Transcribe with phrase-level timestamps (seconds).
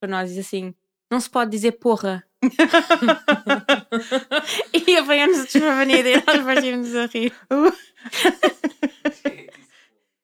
[0.00, 0.74] para nós diz assim:
[1.10, 2.24] não se pode dizer porra.
[4.72, 7.32] e apanhamos desprevenida e nós partimos a rir.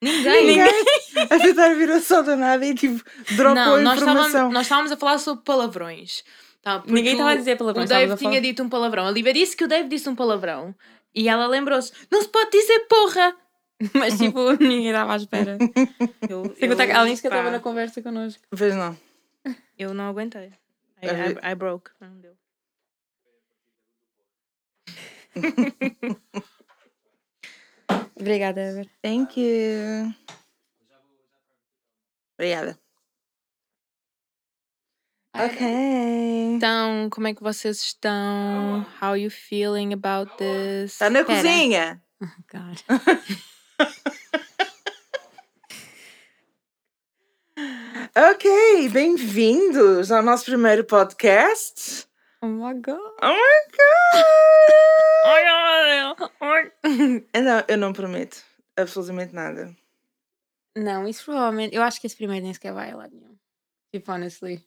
[0.01, 0.47] Ninguém.
[0.47, 0.85] Ninguém.
[1.31, 3.03] A tentar vir só do nada e tipo,
[3.35, 4.27] dropou Não, a nós informação.
[4.27, 6.23] estávamos, nós estávamos a falar sobre palavrões.
[6.63, 9.07] Tá, Ninguém estava a dizer palavrões, O Dave a tinha dito um palavrão.
[9.07, 10.75] A Lívia disse que o Dave disse um palavrão.
[11.15, 13.35] E ela lembrou-se: não se pode dizer porra!
[13.95, 15.59] Mas tipo, ninguém estava à espera.
[16.29, 18.43] Eu, que ela nem sequer pá, estava na conversa connosco.
[18.57, 18.97] Pois não.
[19.79, 20.53] Eu não aguentei.
[21.03, 21.91] I, I, I broke.
[22.01, 22.37] Não deu.
[28.17, 28.89] Obrigada, Ever.
[29.03, 30.15] Thank you.
[32.39, 32.79] Obrigada.
[35.37, 35.67] Ok.
[36.57, 38.87] Então, como é que vocês estão?
[39.03, 40.93] How you feeling about this?
[40.93, 41.43] Está na Espera.
[41.43, 42.03] cozinha.
[42.23, 42.79] Oh, God.
[48.17, 52.07] Ok, bem-vindos ao nosso primeiro podcast.
[52.41, 52.97] Oh my God.
[53.23, 54.25] Oh my god!
[55.25, 56.01] Ai, ai,
[56.41, 57.43] ai.
[57.43, 58.37] Não, eu não prometo
[58.77, 59.75] absolutamente nada.
[60.77, 61.75] Não, isso provavelmente.
[61.75, 63.37] Eu acho que esse primeiro nem sequer vai a lado nenhum.
[63.93, 64.65] Tipo, honestly.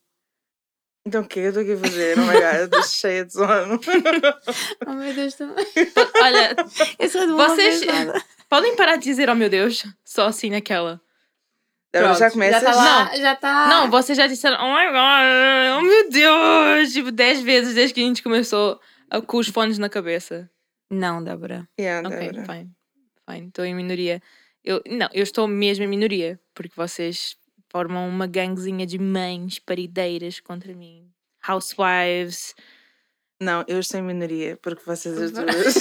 [1.05, 2.19] Então o que é que eu estou aqui a fazer?
[2.19, 3.79] Oh my god, eu estou cheia de sono.
[4.85, 5.66] Oh meu Deus, também.
[6.22, 6.55] Olha,
[7.00, 7.81] Esse Red Bull Vocês-
[8.50, 11.00] podem parar de dizer, oh meu Deus, só assim naquela.
[11.93, 12.61] Agora já Pronto, começas?
[12.61, 13.67] Já está lá, já está.
[13.69, 18.02] Não, vocês já disseram, oh my god, oh meu Deus, tipo 10 vezes desde que
[18.02, 18.79] a gente começou
[19.09, 20.49] a, com os fones na cabeça.
[20.91, 21.67] Não, Débora.
[21.79, 22.45] Yeah, Ok, Débora.
[22.53, 22.71] fine,
[23.29, 24.21] fine, estou em minoria.
[24.63, 27.35] Eu, não, eu estou mesmo em minoria, porque vocês
[27.69, 31.09] formam uma ganguezinha de mães parideiras contra mim.
[31.47, 32.53] Housewives.
[33.41, 35.51] Não, eu estou em minoria, porque vocês as Bora.
[35.51, 35.75] duas.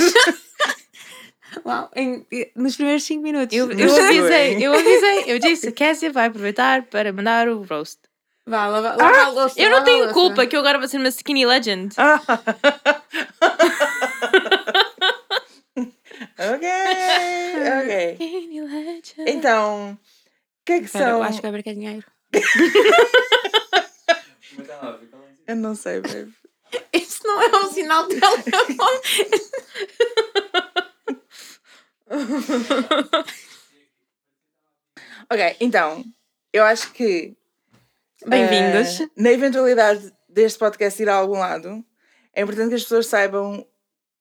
[1.65, 3.57] Uau, em- nos primeiros 5 minutos.
[3.57, 7.99] Eu, eu avisei, eu avisei, eu disse, Cassie vai aproveitar para mandar o roast.
[8.47, 9.61] Vá, lava, lava a louça.
[9.61, 10.15] Eu não tenho louça.
[10.15, 11.95] culpa que eu agora vou ser uma skinny legend.
[11.99, 12.21] Ah.
[16.39, 16.69] ok,
[17.83, 18.13] ok.
[18.13, 19.25] Skinny legend.
[19.27, 19.99] Então, o
[20.65, 21.17] que é que Espera, são?
[21.19, 22.05] eu acho que vai é dinheiro.
[25.47, 26.33] Eu não sei, babe.
[26.93, 28.77] Isso não é um sinal de telefone.
[35.29, 36.05] Ok, então,
[36.53, 37.37] eu acho que.
[38.27, 39.01] Bem-vindos.
[39.01, 41.85] eh, na eventualidade deste podcast ir a algum lado,
[42.33, 43.67] é importante que as pessoas saibam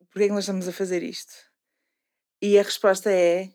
[0.09, 1.34] porque é que nós estamos a fazer isto.
[2.41, 3.50] E a resposta é.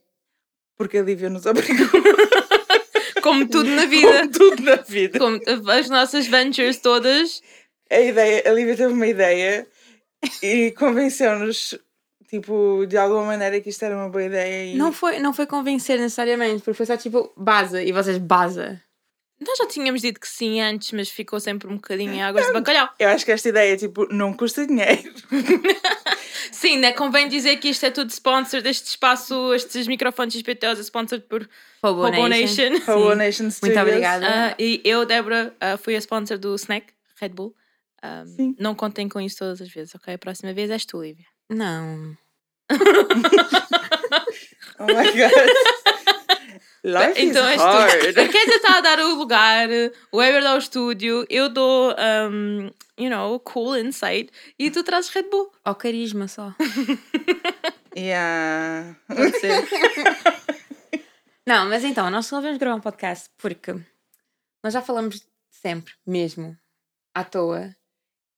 [0.76, 1.86] Porque a Lívia nos obrigou.
[3.22, 4.20] Como tudo na vida.
[4.20, 5.18] Como tudo na vida.
[5.18, 7.42] Como as nossas ventures todas.
[7.90, 9.66] A ideia, a Lívia teve uma ideia
[10.42, 11.76] e convenceu-nos,
[12.30, 14.72] tipo, de alguma maneira que isto era uma boa ideia.
[14.72, 14.76] E...
[14.76, 18.80] Não foi, não foi convencer necessariamente, porque foi só tipo base e vocês base.
[19.40, 22.52] Nós já tínhamos dito que sim antes, mas ficou sempre um bocadinho em águas de
[22.52, 22.88] bacalhau.
[22.98, 25.14] Eu acho que esta ideia, tipo, não custa dinheiro.
[26.52, 26.92] Sim, né?
[26.92, 28.68] Convém dizer que isto é tudo sponsored.
[28.68, 31.48] Este espaço, estes microfones XPTOs é sponsored por
[31.82, 32.74] Hobo Hobo Nation.
[32.86, 33.60] Hobo Nation Studios.
[33.62, 34.26] Muito obrigada.
[34.28, 37.54] Ah, e eu, Débora, ah, fui a sponsor do Snack, Red Bull.
[38.02, 38.54] Ah, Sim.
[38.58, 40.12] não contem com isso todas as vezes, ok?
[40.12, 41.26] A próxima vez és tu, Lívia.
[41.50, 42.16] Não.
[44.80, 45.30] Oh my god.
[46.82, 47.62] Life então is tu.
[47.62, 48.14] A hard.
[48.14, 49.68] Kézia está a dar o lugar,
[50.10, 51.94] o Ever dá o estúdio, eu dou,
[52.32, 55.52] um, you know, cool insight e tu trazes Red Bull.
[55.62, 56.54] Ao carisma só.
[57.96, 58.96] Yeah.
[59.08, 59.66] Pode ser.
[61.44, 63.72] Não, mas então, nós resolvemos gravar um podcast porque
[64.62, 66.56] nós já falamos sempre, mesmo,
[67.12, 67.74] à toa.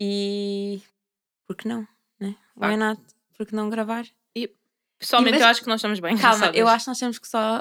[0.00, 0.80] E.
[1.46, 1.86] Por que não?
[2.56, 3.00] Why not?
[3.36, 4.04] Por que não gravar?
[4.98, 7.26] Pessoalmente, Mas- eu acho que nós estamos bem Calma, eu acho que nós temos que
[7.26, 7.60] só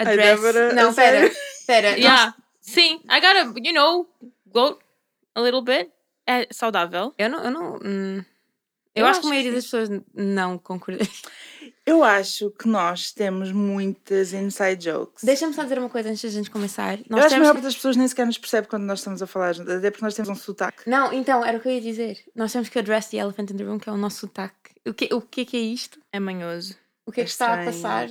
[0.00, 0.40] address.
[0.40, 1.30] Débora, não, pera,
[1.64, 1.90] pera.
[1.92, 2.34] nós- Yeah.
[2.60, 4.08] Sim, I gotta, you know,
[4.46, 4.80] gloat
[5.36, 5.92] a little bit.
[6.26, 7.14] É saudável.
[7.16, 7.38] Eu não.
[7.44, 8.24] Eu, não, hum, eu,
[9.02, 11.04] Eu acho que acho a maioria que das pessoas não concorda.
[11.84, 15.24] Eu acho que nós temos muitas inside jokes.
[15.24, 16.96] Deixa-me só dizer uma coisa antes da gente começar.
[16.98, 19.00] Eu Nós acho que a maior parte das pessoas nem sequer nos percebe quando nós
[19.00, 20.88] estamos a falar juntas, até porque nós temos um sotaque.
[20.88, 22.20] Não, então, era o que eu ia dizer.
[22.36, 24.70] Nós temos que address the elephant in the room, que é o nosso sotaque.
[24.86, 26.00] O que, o que é que é isto?
[26.12, 26.76] É manhoso.
[27.04, 28.08] O que é É que está a passar?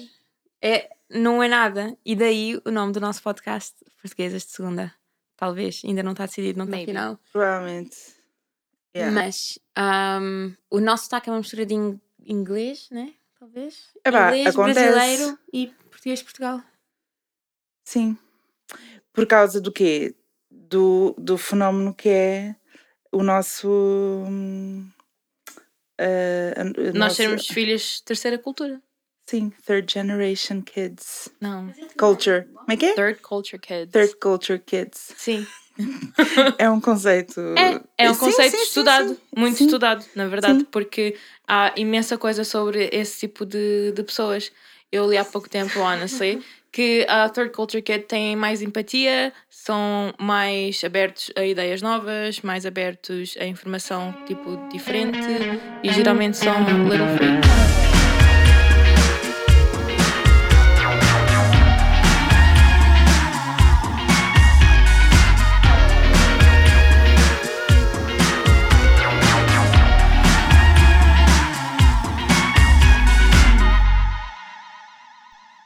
[0.61, 1.97] É, não é nada.
[2.05, 4.93] E daí o nome do nosso podcast, Portuguesas de Segunda.
[5.37, 6.91] Talvez, ainda não está decidido, não está Maybe.
[6.91, 7.17] final.
[7.31, 7.97] Provavelmente.
[8.95, 9.15] Yeah.
[9.15, 13.13] Mas ahm, o nosso sotaque é uma mistura de in- inglês, né?
[13.41, 13.89] Talvez.
[14.05, 14.79] Epá, inglês, acontece.
[14.91, 16.61] brasileiro e português de Portugal.
[17.83, 18.15] Sim.
[19.11, 20.13] Por causa do quê?
[20.51, 22.55] Do, do fenómeno que é
[23.11, 23.67] o nosso.
[25.97, 28.79] a- a Nós nossa- sermos filhas de terceira cultura.
[29.27, 31.29] Sim, third generation kids.
[31.41, 31.73] Não.
[31.97, 32.43] Culture.
[32.45, 32.93] Como é que é?
[32.93, 33.91] Third culture kids.
[33.91, 35.13] Third culture kids.
[35.17, 35.47] Sim.
[36.57, 37.39] É um conceito.
[37.57, 39.17] É, é um conceito sim, sim, estudado, sim.
[39.35, 41.15] muito estudado, na verdade, porque
[41.47, 44.51] há imensa coisa sobre esse tipo de, de pessoas.
[44.91, 50.13] Eu li há pouco tempo, honestly, que a Third Culture Kid tem mais empatia, são
[50.19, 55.17] mais abertos a ideias novas, mais abertos a informação tipo diferente
[55.83, 56.53] e geralmente são
[56.89, 57.80] little freaks.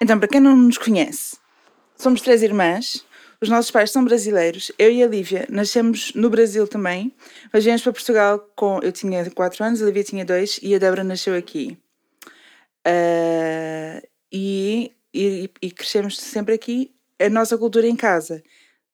[0.05, 1.35] Então, para quem não nos conhece,
[1.97, 3.03] somos três irmãs.
[3.41, 4.71] Os nossos pais são brasileiros.
[4.77, 7.11] Eu e a Lívia nascemos no Brasil também,
[7.51, 8.79] mas viemos para Portugal com.
[8.83, 11.75] Eu tinha 4 anos, a Lívia tinha 2 e a Débora nasceu aqui.
[12.85, 13.99] Ah,
[14.31, 16.93] e, e, e crescemos sempre aqui.
[17.19, 18.43] A nossa cultura em casa,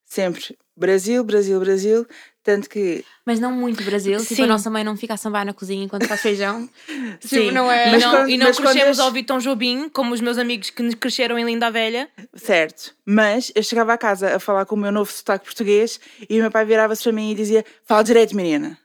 [0.06, 2.06] sempre Brasil, Brasil, Brasil.
[2.44, 3.04] Tanto que.
[3.24, 4.18] Mas não muito Brasil.
[4.20, 4.42] Tipo, Sim.
[4.42, 6.68] a nossa mãe não fica a sambar na cozinha enquanto faz feijão.
[7.20, 7.88] Sim, tipo, não é.
[7.88, 10.96] E Mas não, quando- e não crescemos ao Tom Jobim, como os meus amigos que
[10.96, 12.08] cresceram em Linda Velha.
[12.34, 12.94] Certo.
[13.06, 16.42] Mas eu chegava a casa a falar com o meu novo sotaque português e o
[16.42, 18.76] meu pai virava-se para mim e dizia: Fala direito, menina.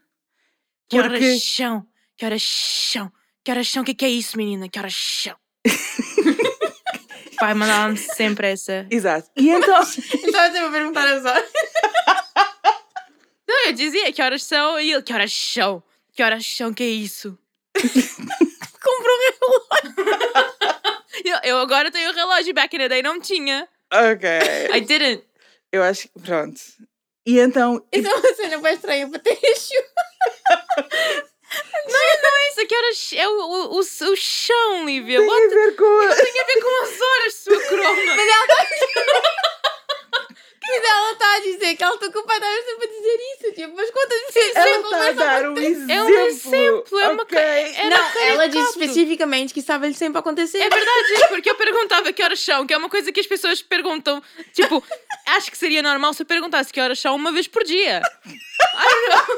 [0.87, 1.85] Que horas são?
[2.15, 3.11] Que horas são?
[3.43, 3.81] Que horas são?
[3.81, 4.69] O que é que é isso, menina?
[4.69, 5.35] Que horas são?
[7.39, 8.87] Pai, mandava-me sempre essa.
[8.89, 9.29] Exato.
[9.35, 9.79] E então.
[10.23, 11.49] Então eu sempre a perguntar as horas.
[13.47, 15.81] Não, eu dizia que horas são e ele, que horas são?
[16.13, 16.73] Que horas são?
[16.73, 17.37] Que é isso?
[17.77, 21.03] Comprou um relógio.
[21.25, 23.67] Eu, eu agora tenho o relógio, back in the day não tinha.
[23.91, 24.29] ok.
[24.73, 25.23] I didn't.
[25.71, 26.19] Eu acho que.
[26.19, 26.59] Pronto.
[27.25, 27.83] E então.
[27.91, 29.73] Isso é uma cena bem estranha para ter eixo.
[31.87, 35.19] Não é isso, que horas é o, o, o, o chão, Lívia.
[35.19, 35.99] Tem What a ver com.
[36.15, 38.15] tem a ver com as horas, sua croma?
[38.15, 38.47] Mas ela
[41.37, 43.53] está a dizer que ela está completamente sempre a dizer isso.
[43.53, 45.91] Tipo, mas quantas vezes Ela está a dar um exemplo.
[45.91, 47.37] É um exemplo, é uma Ok.
[47.37, 50.59] ca- é Não, ela disse especificamente que estava-lhe sempre a acontecer.
[50.59, 53.61] É verdade, porque eu perguntava que horas são, que é uma coisa que as pessoas
[53.61, 54.21] perguntam.
[54.53, 54.83] Tipo,
[55.27, 58.01] acho que seria normal se eu perguntasse que horas são uma vez por dia.
[58.75, 59.37] Ai, não.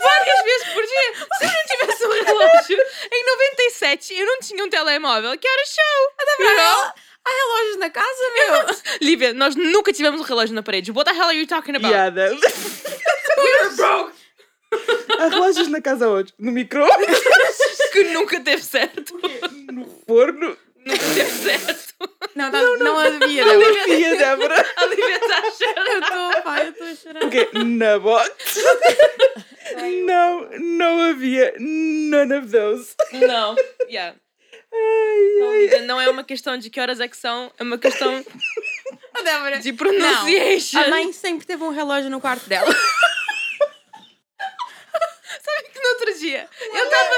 [0.00, 1.14] Várias vezes por dia.
[1.38, 2.78] Se eu não tivesse um relógio,
[3.12, 5.38] em 97 eu não tinha um telemóvel.
[5.38, 6.46] Que horas são?
[6.50, 8.76] Ela, há relógios na casa, meu.
[9.00, 10.90] Lívia, nós nunca tivemos um relógio na parede.
[10.90, 11.92] What the hell are you talking about?
[11.92, 12.30] Piada.
[13.36, 14.12] We were broke.
[15.18, 16.32] Há relógios na casa hoje.
[16.38, 16.84] No micro.
[17.92, 19.14] Que nunca teve certo.
[19.72, 20.56] No forno.
[20.84, 21.94] Nunca teve certo.
[22.34, 23.44] Não, tá, não, havia.
[23.44, 23.80] Não Não.
[23.82, 24.66] havia, Débora.
[24.76, 25.86] A Lívia está a chorar.
[25.86, 27.24] Eu estou, pá, eu estou a chorar.
[27.24, 27.48] O quê?
[27.54, 28.34] Na box?
[30.04, 32.94] Não, não havia none of those.
[33.12, 33.54] Não.
[33.88, 34.16] Yeah.
[35.66, 38.24] Então, não é uma questão de que horas é que são, é uma questão
[39.62, 40.80] de pronunciation.
[40.80, 42.74] A mãe sempre teve um relógio no quarto dela.
[46.04, 47.14] Outro dia eu estava.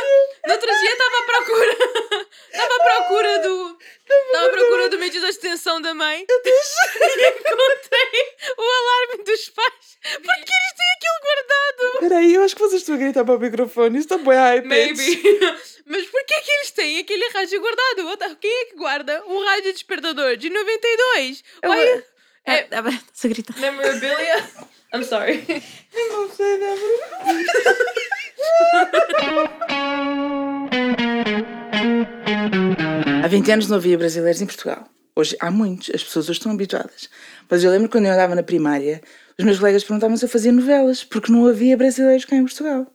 [0.47, 2.27] No outro dia estava à procura.
[2.57, 3.79] Estava à procura do.
[4.07, 6.25] Estava à procura do medidor de extensão da mãe.
[6.29, 8.25] E encontrei
[8.57, 9.99] o alarme dos pais.
[10.03, 11.99] Porque eles têm aquilo guardado.
[12.01, 13.99] Peraí, eu acho que vocês estão a gritar para o microfone.
[13.99, 14.61] Isso está bem high.
[14.63, 15.23] Maybe.
[15.87, 18.37] Mas porquê que eles têm aquele rádio guardado?
[18.41, 21.45] Quem é que guarda um rádio despertador de 92?
[21.63, 22.05] Eu- Why-
[22.47, 23.59] É, a gritar.
[23.59, 24.51] Memorabilia?
[24.95, 25.45] I'm sorry.
[26.11, 27.77] Não sei, Débora.
[33.25, 34.89] Há 20 anos não havia brasileiros em Portugal.
[35.15, 37.09] Hoje há muitos, as pessoas hoje estão habituadas.
[37.51, 39.01] Mas eu lembro quando eu andava na primária,
[39.39, 42.87] os meus colegas perguntavam se eu fazia novelas, porque não havia brasileiros cá em Portugal.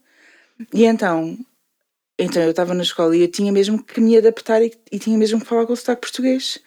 [0.74, 1.38] E então,
[2.18, 5.18] então eu estava na escola e eu tinha mesmo que me adaptar e, e tinha
[5.18, 6.60] mesmo que falar com o sotaque português,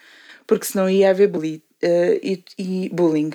[0.46, 3.30] porque senão ia haver bully, eh, e, e bullying.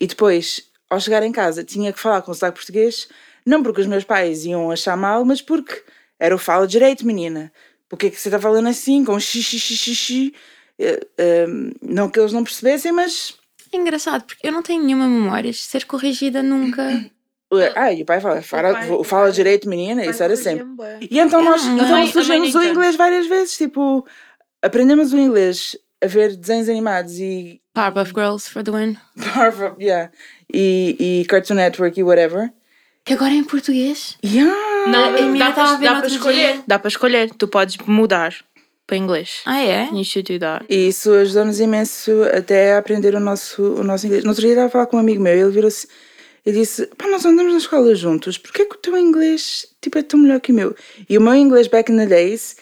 [0.00, 3.08] E depois, ao chegar em casa, tinha que falar com o sotaque português,
[3.48, 5.82] não porque os meus pais iam achar mal, mas porque
[6.20, 7.52] era o fala direito, menina.
[7.88, 10.34] Porque é que você está falando assim, com xixi, xixi, xixi?
[10.78, 11.46] Eh, eh,
[11.82, 13.34] não que eles não percebessem, mas.
[13.72, 16.82] É engraçado, porque eu não tenho nenhuma memória de ser corrigida nunca.
[17.74, 20.66] Ah, e o pai fala, fala, pai- fala, pai- direito, menina, isso era sempre.
[21.10, 24.06] E então nós então surgimos o inglês várias vezes, tipo,
[24.60, 28.98] aprendemos o inglês a ver desenhos animados e Powerpuff Girls for the win.
[29.32, 30.12] Powerpuff, yeah,
[30.52, 32.52] e, e Cartoon Network e whatever.
[33.08, 34.18] Que agora é em português.
[34.22, 34.54] Yeah.
[34.86, 36.52] Não, A minha dá, estava a para, ver dá no para outro escolher.
[36.52, 36.62] dia.
[36.66, 37.30] Dá para escolher.
[37.38, 38.34] Tu podes mudar
[38.86, 39.40] para inglês.
[39.46, 39.88] Ah, é?
[40.38, 40.66] That.
[40.68, 44.24] E isso ajudou-nos imenso até a aprender o nosso, o nosso inglês.
[44.24, 45.88] No outro dia estava a falar com um amigo meu e ele virou-se
[46.44, 50.02] e disse: Pá, nós andamos na escola juntos, porquê que o teu inglês tipo, é
[50.02, 50.76] tão melhor que o meu?
[51.08, 52.56] E o meu inglês back in the days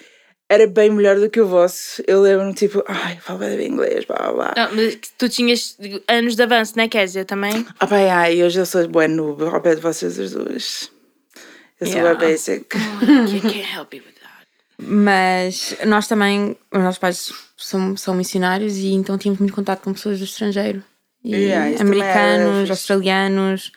[0.48, 2.02] era bem melhor do que o vosso.
[2.06, 4.54] Eu lembro-me, tipo, ai, falo bem inglês, blá blá blá.
[4.56, 5.76] Não, mas tu tinhas
[6.08, 7.24] anos de avanço, não é, Kézia?
[7.24, 7.66] Também?
[7.80, 10.90] Ah, bem, ai, hoje eu sou boa noob ao pé de vocês as duas.
[11.80, 12.10] Eu sou Yeah.
[12.10, 12.66] a basic.
[13.34, 14.46] You can't help me with that.
[14.78, 19.92] Mas nós também, os nossos pais são, são missionários e então tínhamos muito contato com
[19.92, 20.82] pessoas do estrangeiro.
[21.24, 23.72] E Yeah, americanos, fixe.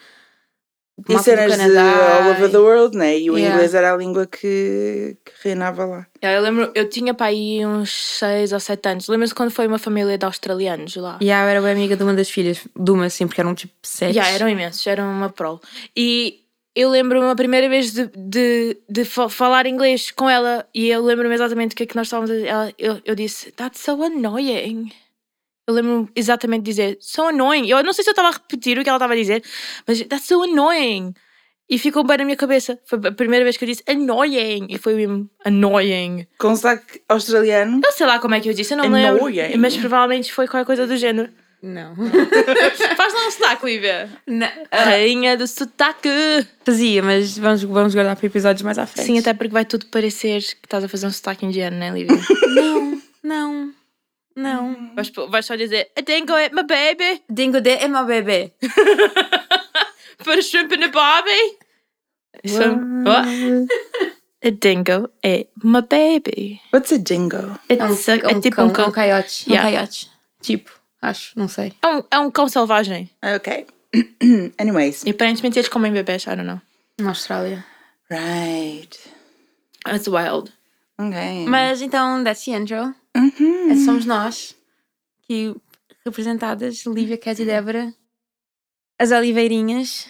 [1.07, 3.17] E cenas de all over the world, né?
[3.19, 3.55] E o Yeah.
[3.55, 6.07] inglês era a língua que, que reinava lá.
[6.23, 9.07] Yeah, eu lembro, eu tinha para aí uns 6 ou 7 anos.
[9.07, 11.17] Lembras-te quando foi uma família de australianos lá?
[11.21, 13.73] E eu era bem amiga de uma das filhas, de uma assim, porque eram tipo
[13.83, 14.13] sete.
[14.15, 15.59] Já, eram imensos, eram uma prole.
[15.95, 16.39] E
[16.75, 21.03] eu lembro-me a primeira vez de, de, de fa- falar inglês com ela e eu
[21.03, 22.47] lembro-me exatamente o que é que nós estávamos a dizer.
[22.47, 24.91] Ela- Eu, eu disse, that's so annoying.
[25.69, 27.69] Eu lembro-me exatamente de dizer, so annoying.
[27.69, 29.43] Eu não sei se eu estava a repetir o que ela estava a dizer,
[29.87, 31.13] mas that's so annoying.
[31.69, 32.79] E ficou bem na minha cabeça.
[32.87, 34.65] Foi a primeira vez que eu disse annoying.
[34.71, 36.25] E foi mesmo annoying.
[36.39, 37.81] Com sotaque australiano.
[37.85, 39.27] Eu sei lá como é que eu disse, eu não me lembro.
[39.27, 39.57] Annoying.
[39.57, 41.29] Mas provavelmente foi qualquer coisa do género.
[41.61, 41.93] Não.
[42.97, 44.09] Faz lá um sotaque, Lívia.
[44.25, 44.49] Não.
[44.71, 46.09] Rainha do sotaque.
[46.65, 49.05] Fazia, mas vamos, vamos guardar para episódios mais à frente.
[49.05, 51.91] Sim, até porque vai tudo parecer que estás a fazer um sotaque indiano, não é,
[51.91, 52.17] Lívia?
[52.49, 53.73] Não, não,
[54.39, 54.93] não.
[54.95, 58.51] vais, vais só dizer A dingo é my baby, Dingo de é meu bebê.
[60.23, 61.57] put a shrimp in a barbie.
[62.43, 62.49] É-
[63.09, 63.29] What?
[64.41, 66.61] A dingo é my baby.
[66.73, 67.59] What's a dingo?
[67.67, 68.85] É, um, It's a- é é tipo cão, um cão.
[68.85, 69.49] É um coiote.
[69.51, 69.67] Yeah.
[69.69, 70.09] Um coiote.
[70.41, 71.73] Tipo, acho, não sei.
[71.83, 73.09] É um, é um cão selvagem.
[73.21, 73.67] Ok.
[74.57, 75.03] Anyways.
[75.05, 76.61] E aparentemente eles comem bebês, I don't know.
[77.01, 77.65] Na Austrália.
[78.09, 78.97] Right.
[79.93, 80.53] It's wild.
[80.97, 81.45] Ok.
[81.47, 82.95] Mas então, that's the intro.
[83.19, 83.71] Uhum.
[83.71, 84.55] Essas somos nós.
[85.27, 85.55] Que
[86.05, 87.93] representadas, Lívia, Kes e Débora.
[88.97, 90.07] As Oliveirinhas.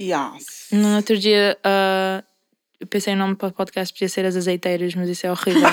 [0.00, 0.68] Yes.
[0.72, 2.22] No outro dia, ah,
[2.80, 5.62] eu pensei em nome para o podcast, podia ser as azeiteiras, mas isso é horrível.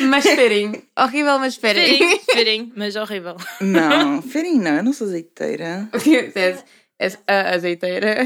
[0.00, 0.84] Mas esperem.
[0.96, 1.98] Horrível, mas esperem.
[1.98, 3.36] Fitting, fitting, mas horrível.
[3.60, 5.88] Não, Ferinho, não, eu não sou azeiteira.
[6.36, 6.64] És-
[6.98, 8.16] és a azeiteira.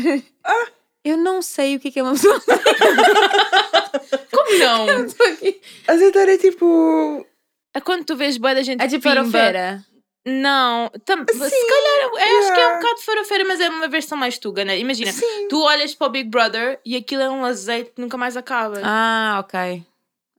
[1.02, 2.40] Eu não sei o que é que é uma pessoa.
[4.58, 4.86] Não?
[5.88, 7.26] Azeiteira é tipo.
[7.74, 9.16] É quando tu vês boa da gente É tipo pimba.
[9.16, 9.84] farofeira.
[10.24, 12.80] Não, tam, se Sim, calhar eu acho que é um yeah.
[12.80, 14.78] bocado farofeira, mas é uma versão mais tuga, né?
[14.78, 15.48] Imagina, Sim.
[15.48, 18.80] tu olhas para o Big Brother e aquilo é um azeite que nunca mais acaba,
[18.84, 19.84] Ah, ok.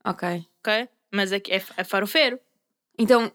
[0.06, 0.46] Ok.
[0.60, 0.88] ok?
[1.12, 2.40] Mas é, que é, é farofeiro.
[2.98, 3.30] Então,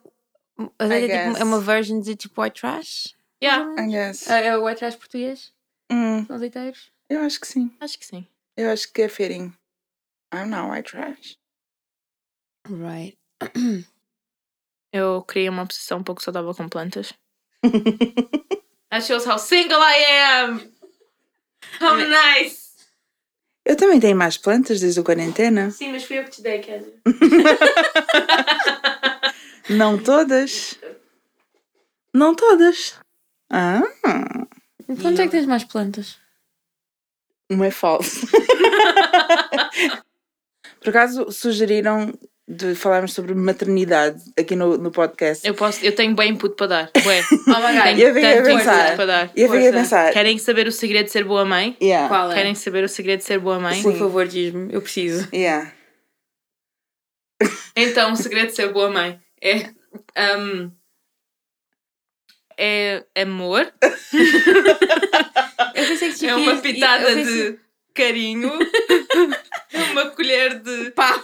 [0.78, 3.14] azeite é, tipo, é uma version de tipo white trash?
[3.44, 4.26] Yeah, I guess.
[4.30, 5.52] É, é o white trash português?
[5.92, 6.90] Hum, São azeiteiros?
[7.10, 7.70] eu acho que sim.
[7.78, 8.26] acho que sim.
[8.56, 9.52] Eu acho que é Ferinho.
[10.32, 11.36] I'm not white trash.
[12.68, 13.16] Right.
[14.92, 17.12] Eu criei uma obsessão um pouco saudável com plantas.
[18.90, 20.04] That shows how single I
[20.42, 20.72] am!
[21.80, 22.68] How nice!
[23.64, 25.70] Eu também tenho mais plantas desde a quarentena.
[25.70, 27.00] Sim, mas fui eu que te dei, quer dizer.
[29.68, 30.78] Não todas.
[32.14, 32.98] Não todas.
[33.50, 33.82] Ah,
[35.02, 36.18] Quanto é que tens mais plantas?
[37.50, 38.26] uma é falso.
[40.88, 42.18] Por acaso sugeriram
[42.48, 45.46] de falarmos sobre maternidade aqui no, no podcast.
[45.46, 46.90] Eu, posso, eu tenho bem input para dar.
[47.04, 47.20] Bué.
[47.46, 47.82] Oh my god.
[47.82, 48.96] Tenho Eu fiquei a pensar.
[48.96, 49.30] para dar.
[49.36, 50.12] E eu fiquei a pensar.
[50.14, 51.76] Querem saber o segredo de ser boa mãe?
[51.82, 52.34] Yeah, Qual é?
[52.36, 53.82] Querem saber o segredo de ser boa mãe?
[53.82, 54.72] Por favor, diz-me.
[54.72, 55.28] Eu preciso.
[55.34, 55.70] yeah.
[57.76, 59.68] Então, o segredo de ser boa mãe é.
[60.38, 60.72] um,
[62.58, 63.70] é amor,
[65.74, 67.67] Eu pensei que tipo, é uma pitada eu pensei- de
[67.98, 68.52] carinho,
[69.90, 70.92] uma colher de.
[70.92, 71.20] Pau.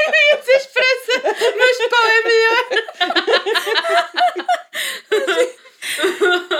[0.00, 1.20] Eu ia dizer expressa,
[1.58, 2.64] mas pau é melhor.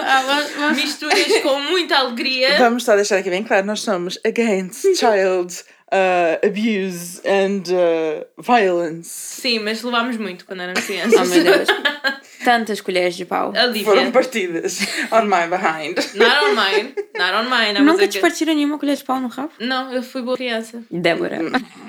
[0.02, 2.58] Ah, Misturas com muita alegria.
[2.58, 5.54] Vamos só deixar aqui bem claro, nós somos against child
[5.92, 9.08] uh, abuse and uh, violence.
[9.08, 11.20] Sim, mas levámos muito quando éramos crianças.
[11.20, 11.68] Oh meu Deus.
[12.44, 13.52] Tantas colheres de pau.
[13.56, 14.78] A Foram partidas
[15.10, 15.96] on my behind.
[16.14, 16.94] Not on mine.
[17.16, 17.80] Not on mine.
[17.80, 19.52] Nunca a te partiram nenhuma colher de pau no rabo?
[19.58, 20.82] Não, eu fui boa criança.
[20.90, 21.36] Débora.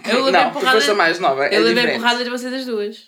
[0.09, 0.71] Eu levei Não, porrada.
[0.77, 1.45] foste a mais nova.
[1.47, 1.95] Eu é levei diferente.
[1.99, 3.07] porrada de vocês as duas.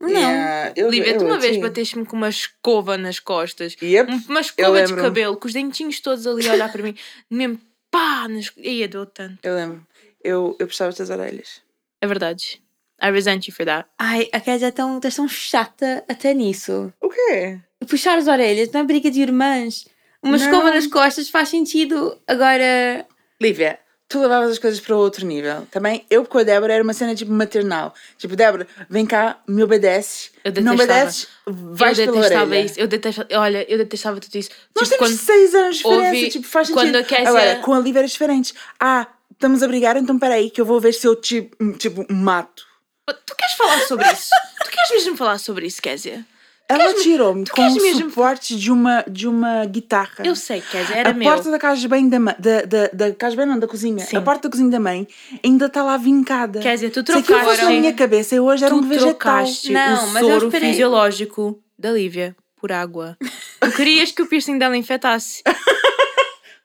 [0.00, 0.10] Não.
[0.10, 1.68] Yeah, eu, Lívia, eu tu uma vez bati.
[1.68, 3.76] bateste-me com uma escova nas costas.
[3.80, 4.10] Yep.
[4.12, 6.94] Um- Uma Eu escova de cabelo, com os dentinhos todos ali a olhar para mim.
[7.30, 7.58] Mesmo
[7.90, 8.50] pá, nas...
[8.58, 9.38] Ia, deu tanto.
[9.42, 9.86] Eu lembro.
[10.22, 11.62] Eu, eu puxava-te as orelhas.
[12.02, 12.60] É verdade.
[13.02, 13.88] I resent you for that.
[13.98, 16.92] Ai, a Kézia é tão, estás tão chata até nisso.
[17.00, 17.58] O quê?
[17.88, 19.86] Puxar as orelhas não é briga de irmãs.
[20.22, 20.44] Uma Não.
[20.44, 22.16] escova nas costas faz sentido.
[22.26, 23.04] Agora.
[23.42, 25.66] Lívia, tu levavas as coisas para outro nível.
[25.70, 27.92] Também, eu com a Débora era uma cena tipo maternal.
[28.16, 30.30] Tipo, Débora, vem cá, me obedeces.
[30.42, 31.00] Eu Não detestava.
[31.02, 32.64] obedeces, vais eu detestava orelha.
[32.64, 32.80] isso.
[32.80, 34.48] Eu detestava, olha, eu detestava tudo isso.
[34.74, 37.00] Nós tipo, temos quando seis anos de diferença, ouvi- tipo, faz quando sentido.
[37.00, 38.54] a Kézia- Agora, com a Lívia era diferente.
[38.80, 42.64] Ah, estamos a brigar, então peraí, que eu vou ver se eu tipo, tipo mato.
[43.06, 44.30] Tu queres falar sobre isso?
[44.64, 46.24] tu queres mesmo falar sobre isso, Kézia?
[46.66, 50.24] Ela tirou-me com queres o mesmo- suporte de uma, de uma guitarra.
[50.24, 51.28] Eu sei, Kézia, era a meu.
[51.28, 53.68] porta da casa de banho da mãe, da, da, da casa de banho não, da
[53.68, 54.02] cozinha.
[54.02, 54.16] Sim.
[54.16, 55.06] A porta da cozinha da mãe
[55.44, 56.60] ainda está lá vincada.
[56.60, 57.64] Kézia, tu Se aquilo fosse trocaste.
[57.64, 59.10] na minha cabeça, eu hoje era tu um vegetal.
[59.10, 60.70] trocaste Não, o mas soro esperei.
[60.70, 63.18] fisiológico da Lívia por água.
[63.60, 65.42] Tu querias que o piercing dela infectasse.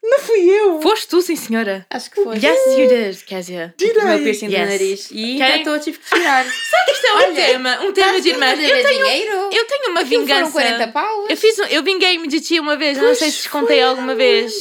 [0.09, 0.81] Não fui eu.
[0.81, 1.85] Foste tu, sim, senhora.
[1.89, 2.35] Acho que foi.
[2.37, 3.73] Yes, you did, Kézia.
[3.79, 4.23] O meu Tirei.
[4.23, 4.69] piercing do Yes.
[4.69, 5.09] nariz.
[5.11, 6.45] E ainda estou a tive que tirar.
[6.45, 8.59] Isto é um tema, um tema de irmãs.
[8.59, 9.49] Eu tenho, dinheiro.
[9.51, 10.51] eu tenho uma Aquilo vingança.
[10.51, 11.29] foram 40 paus.
[11.29, 14.15] Eu fiz um- eu vinguei-me de ti uma vez, não sei se te contei alguma
[14.15, 14.53] vez.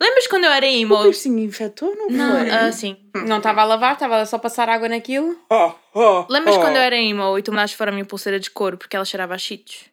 [0.00, 1.02] Lembras quando eu era O emo?
[1.02, 2.50] piercing infectou, não, Não, foi?
[2.50, 2.96] ah, sim.
[3.26, 5.38] Não estava a lavar, estava só a passar água naquilo.
[5.50, 6.60] Oh, oh, Lembras oh.
[6.60, 9.04] quando eu era emo e tu mandaste fora a minha pulseira de couro porque ela
[9.04, 9.84] cheirava a cheetos?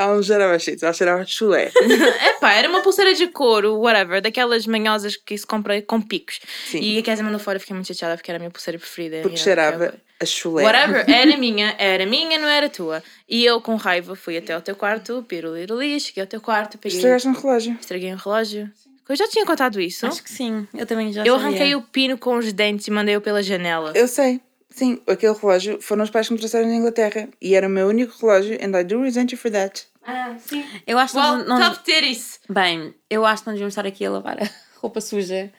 [0.00, 1.70] Ela não cheirava cheats, ela cheirava a chulé.
[2.30, 6.40] Epá, era uma pulseira de couro, whatever, daquelas manhosas que se compra com picos.
[6.70, 6.80] Sim.
[6.80, 9.18] E a Kézia mandou fora, fiquei muito chateada porque era a minha pulseira preferida.
[9.20, 10.64] Porque E cheirava a chulé.
[10.64, 13.02] Whatever, era minha, era minha, não era tua.
[13.28, 16.96] E eu, com raiva, fui até ao teu quarto, piruliruli, cheguei ao teu quarto, peguei,
[16.96, 17.76] Estragaste um relógio.
[17.78, 18.70] estraguei um relógio.
[19.08, 20.06] Eu já tinha contado isso.
[20.06, 20.68] Acho que sim.
[20.72, 21.48] Eu também já Eu sabia.
[21.48, 23.92] arranquei o pino com os dentes e mandei-o pela janela.
[23.96, 24.40] Eu sei.
[24.70, 27.28] Sim, aquele relógio foram os pais que me trouxeram na Inglaterra.
[27.40, 29.86] E era o meu único relógio, and I do resent you for that.
[30.06, 30.64] Ah, sim.
[30.86, 31.70] Eu acho que Well, nós não...
[31.74, 32.40] top titties.
[32.48, 34.48] Bem, eu acho que não devíamos estar aqui a lavar a
[34.80, 35.52] roupa suja.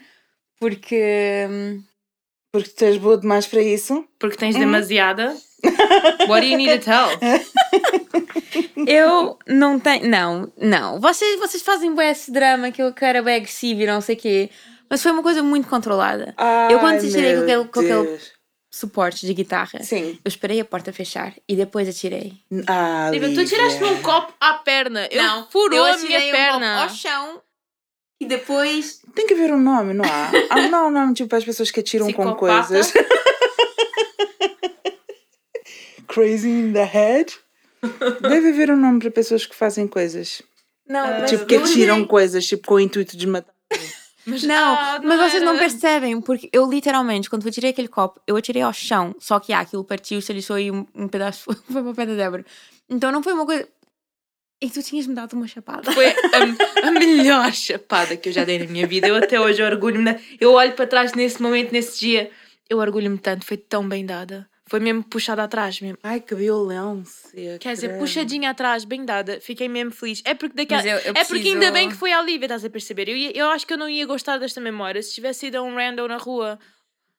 [0.60, 1.46] Porque...
[1.50, 1.84] hum,
[2.52, 4.06] Porque tu és boa demais para isso.
[4.20, 5.36] Porque tens demasiada.
[6.28, 7.08] What do you need to tell?
[8.88, 10.08] Eu não tenho.
[10.10, 11.00] Não, não.
[11.00, 14.20] Vocês, vocês fazem bem esse drama que eu quero bem agressivo e não sei o
[14.20, 14.50] quê.
[14.90, 16.36] Mas foi uma coisa muito controlada.
[16.70, 18.20] eu quando Ai, tirei com aquele, com aquele.
[18.74, 20.18] Suporte de guitarra, Sim.
[20.24, 22.34] eu esperei a porta fechar e depois atirei.
[22.68, 23.46] Ah, Tipo, tu Lívia.
[23.46, 25.08] tiraste um copo à perna.
[25.12, 26.68] Eu não, furou eu a atirei minha um perna.
[26.78, 27.42] copo ao chão
[28.22, 29.02] e depois.
[29.14, 30.32] Tem que haver um nome, não há?
[30.50, 32.68] Há não há um nome tipo para as pessoas que atiram com Psicopata.
[32.68, 32.94] coisas.
[36.08, 37.34] Crazy in the head.
[38.22, 40.42] Deve haver um nome para pessoas que fazem coisas.
[40.88, 43.51] Não, mas tipo, que atiram coisas tipo, com o intuito de matar.
[44.26, 45.60] Mas, Não, ah, mas vocês não era.
[45.60, 49.52] percebem, porque eu literalmente, quando eu atirei aquele copo, eu atirei ao chão, só que
[49.52, 52.46] ah, aquilo partiu, se lixou e um, um pedaço foi para o pé da Débora.
[52.90, 53.68] Então não foi uma coisa.
[54.64, 55.92] E tu tinhas-me dado uma chapada.
[55.92, 59.08] Foi a, a melhor chapada que eu já dei na minha vida.
[59.08, 60.16] Eu até hoje orgulho-me.
[60.40, 62.30] Eu olho para trás nesse momento, nesse dia.
[62.70, 63.44] Eu orgulho-me tanto.
[63.44, 64.48] Foi tão bem dada.
[64.72, 65.98] Foi mesmo puxada atrás mesmo.
[66.02, 67.58] Ai, que violência.
[67.60, 68.00] Quer dizer, credo.
[68.00, 69.38] puxadinha atrás, bem dada.
[69.42, 70.22] Fiquei mesmo feliz.
[70.24, 70.82] É porque daquela.
[70.82, 73.10] Mas eu- eu É porque preciso- ainda bem que foi a Lívia, estás a perceber?
[73.10, 75.62] Eu, ia- eu acho que eu não ia gostar desta memória se tivesse ido a
[75.62, 76.58] um random na rua.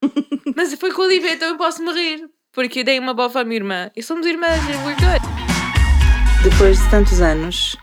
[0.57, 2.27] Mas foi com a Lívia, então eu posso me rir.
[2.55, 3.91] Porque eu dei uma bofa à minha irmã.
[3.95, 5.23] E somos irmãs, and we're good.
[6.43, 7.77] Depois de tantos anos,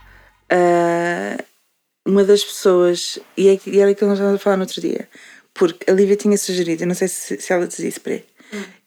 [0.52, 1.38] ah,
[2.08, 4.82] uma das pessoas, e, é, e era aquilo que nós estávamos a falar no outro
[4.82, 5.08] dia,
[5.54, 8.20] porque a Lívia tinha sugerido, eu não sei se, se ela te disse para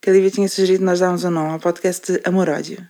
[0.03, 2.85] que a Lívia tinha sugerido nós darmos um nome ao podcast de Amor-Ódio.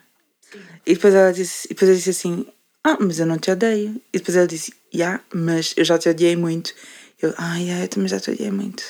[0.84, 2.43] E depois ela disse, e depois eu disse assim:
[2.84, 4.02] Ah, mas eu não te odeio.
[4.12, 6.73] E depois ela disse: Já, mas eu já te odiei muito.
[7.21, 8.84] Eu, ah, yeah, eu também já te odiei muito.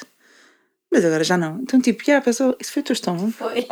[0.90, 1.60] Mas agora já não.
[1.60, 3.30] Então, tipo, já, pensou, isso foi o teu estômago.
[3.32, 3.68] Foi.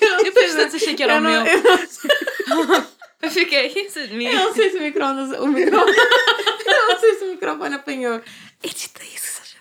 [0.00, 1.54] Eu depois tanto achei que era Eu o não- meu.
[1.54, 1.62] eu
[2.66, 2.86] não
[3.22, 4.24] Eu fiquei, isso é de mim.
[4.26, 5.38] Eu não sei se o microondas.
[5.38, 5.92] O microfone.
[6.66, 8.20] eu não sei se o microfone apanhou.
[8.62, 9.58] Edita isso, Sasha.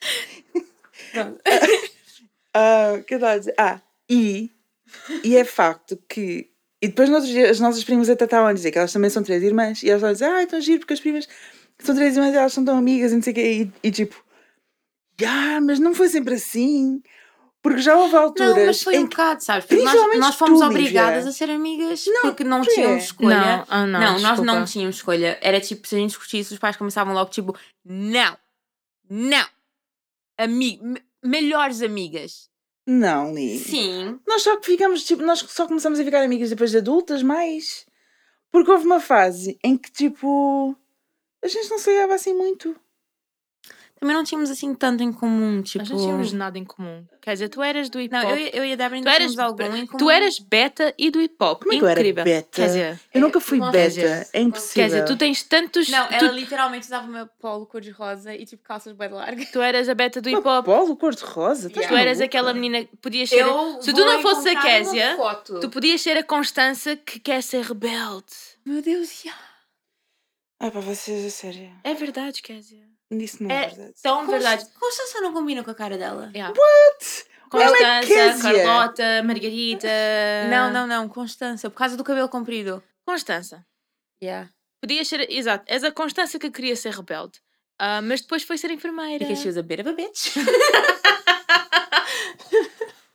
[2.52, 3.54] Ah, o que eu estava a dizer?
[3.56, 4.50] Ah, e,
[5.22, 6.50] e é facto que.
[6.82, 9.08] E depois no outro dia as nossas primas até estavam a dizer que elas também
[9.08, 9.82] são três irmãs.
[9.82, 11.28] E elas estavam a dizer, ah, tão giro porque as primas
[11.78, 13.68] são três irmãs e elas são tão amigas e não sei o quê.
[13.82, 14.20] E, e tipo,
[15.24, 17.00] ah, mas não foi sempre assim.
[17.62, 19.66] Porque já houve alturas Não, mas foi em um bocado, sabes?
[19.66, 21.28] Porque nós, nós fomos tu, obrigadas Lívia.
[21.28, 23.38] a ser amigas Não, porque não tínhamos escolha.
[23.38, 24.44] Não, ah, não, nós desculpa.
[24.44, 25.38] não tínhamos escolha.
[25.42, 28.34] Era tipo, se a gente discutisse, os pais começavam logo tipo, não,
[29.10, 29.46] não,
[30.42, 32.48] Ami me- melhores amigas.
[32.86, 33.58] Não, Li.
[33.58, 34.18] Sim.
[34.26, 37.84] Nós só que ficamos, tipo, nós só começamos a ficar amigas depois de adultas, mais.
[38.50, 40.74] Porque houve uma fase em que, tipo,
[41.44, 42.74] a gente não se ligava assim muito.
[44.00, 45.80] Também não tínhamos assim tanto em comum, tipo...
[45.80, 47.04] Nós não tínhamos nada em comum.
[47.20, 48.22] Quer dizer, tu eras do hip hop.
[48.24, 49.98] Não, eu, e- eu e a Débora ainda tu eras, tínhamos algum em comum.
[49.98, 51.60] tu eras beta e do hip hop.
[51.60, 52.24] Como é que eu era Incrível.
[52.24, 52.48] beta?
[52.50, 53.88] Quer dizer, Eu nunca fui beta.
[53.88, 54.82] dizer, É impossível.
[54.82, 55.88] quer dizer, tu tens tantos.
[55.90, 59.50] Não, tu, ela literalmente usava o meu polo cor-de-rosa e tipo calças bem largas.
[59.50, 60.64] tu eras a beta do hip hop.
[60.64, 61.68] polo cor-de-rosa?
[61.68, 63.44] Estás Tu eras aquela menina que podias ser.
[63.82, 65.18] se tu não fosses a Késia,
[65.60, 68.24] tu podias ser a Constança que quer ser rebelde.
[68.64, 69.34] Meu Deus, já.
[70.58, 71.70] Ai, para vocês, a sério.
[71.84, 72.88] É verdade, Késia.
[73.10, 73.94] Isso não é, É verdade.
[74.02, 74.66] tão verdade.
[74.78, 76.30] Constança não combina com a cara dela.
[76.34, 76.54] Yeah.
[76.56, 78.64] É Constança, Késia.
[78.64, 79.88] Carlota, Margarida.
[80.48, 81.08] Não, não, não.
[81.08, 81.68] Constança.
[81.68, 82.80] Por causa do cabelo comprido.
[83.04, 83.66] Constança.
[84.22, 84.48] Yeah.
[84.80, 85.28] Podias ser.
[85.30, 85.64] Exato.
[85.66, 87.40] És a Constança que queria ser rebelde.
[87.78, 89.18] Ah, mas depois foi ser enfermeira.
[89.18, 90.34] Because she was a bit of a bitch.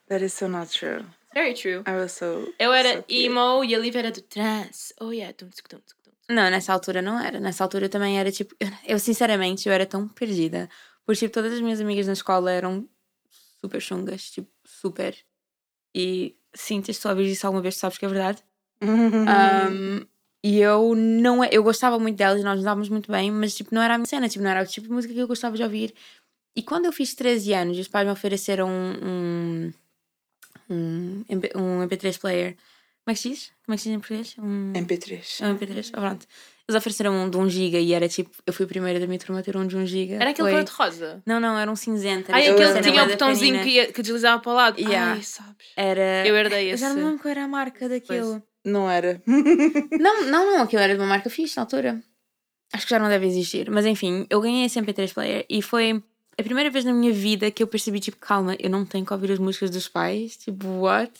[0.07, 1.05] That is so not true.
[1.33, 1.83] Very true.
[1.87, 2.53] I was so.
[2.59, 3.25] Eu era so cute.
[3.25, 4.93] emo e a Liv era do trans.
[4.99, 5.95] Oh yeah, tum, tum, tum.
[6.29, 7.39] Não, nessa altura não era.
[7.39, 8.55] Nessa altura também era tipo.
[8.85, 10.69] Eu, sinceramente, eu era tão perdida.
[11.05, 12.87] Porque, tipo, todas as minhas amigas na escola eram
[13.61, 14.31] super chungas.
[14.31, 15.15] Tipo, super.
[15.93, 18.43] E sim, se tu ouvires isso alguma vez, tu sabes que é verdade.
[19.71, 20.05] Um,
[20.43, 21.43] e eu não.
[21.43, 23.95] é- Eu gostava muito delas e nós nos dávamos muito bem, mas, tipo, não era
[23.95, 24.27] a minha cena.
[24.29, 25.93] Tipo, não era o tipo de música que eu gostava de ouvir.
[26.55, 29.71] E quando eu fiz 13 anos, os pais me ofereceram um.
[30.69, 32.57] Um, MP, um MP3 player.
[33.05, 33.51] Como é que se diz?
[33.65, 34.35] Como é que se diz em português?
[34.39, 34.73] Um...
[34.73, 35.41] MP3.
[35.41, 36.25] É um MP3, ah, pronto.
[36.67, 39.19] Eles ofereceram um de 1 giga e era tipo, eu fui a primeira da minha
[39.19, 40.15] turma a ter um de 1 giga.
[40.15, 41.21] Era aquele cor de rosa.
[41.23, 42.31] Não, não, era um cinzento.
[42.31, 44.79] Era Ai, tipo aquele que tinha o botãozinho que, ia- que deslizava para o lado.
[44.79, 45.13] Yeah.
[45.13, 45.67] Ai, sabes.
[45.77, 46.25] Era...
[46.27, 47.03] Eu herdei Eu já não esse.
[47.03, 48.41] me lembro qual era a marca daquilo.
[48.65, 49.21] Não era.
[49.27, 52.01] Não, não, não, aquilo era de uma marca fixe na altura.
[52.73, 53.69] Acho que já não deve existir.
[53.69, 56.01] Mas enfim, eu ganhei esse MP3 player e foi
[56.37, 59.13] a primeira vez na minha vida que eu percebi, tipo, calma, eu não tenho que
[59.13, 60.35] ouvir as músicas dos pais.
[60.37, 61.11] Tipo, what?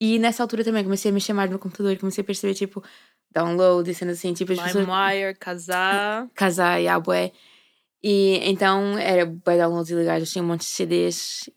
[0.00, 2.82] E nessa altura também comecei a mexer mais no computador, comecei a perceber, tipo,
[3.30, 6.28] download e cenas assim, tipo, as pessoas LimeWire, casar.
[6.34, 7.32] casar e bué.
[8.02, 11.50] E então era bué downloads ilegais, eu tinha um monte de CDs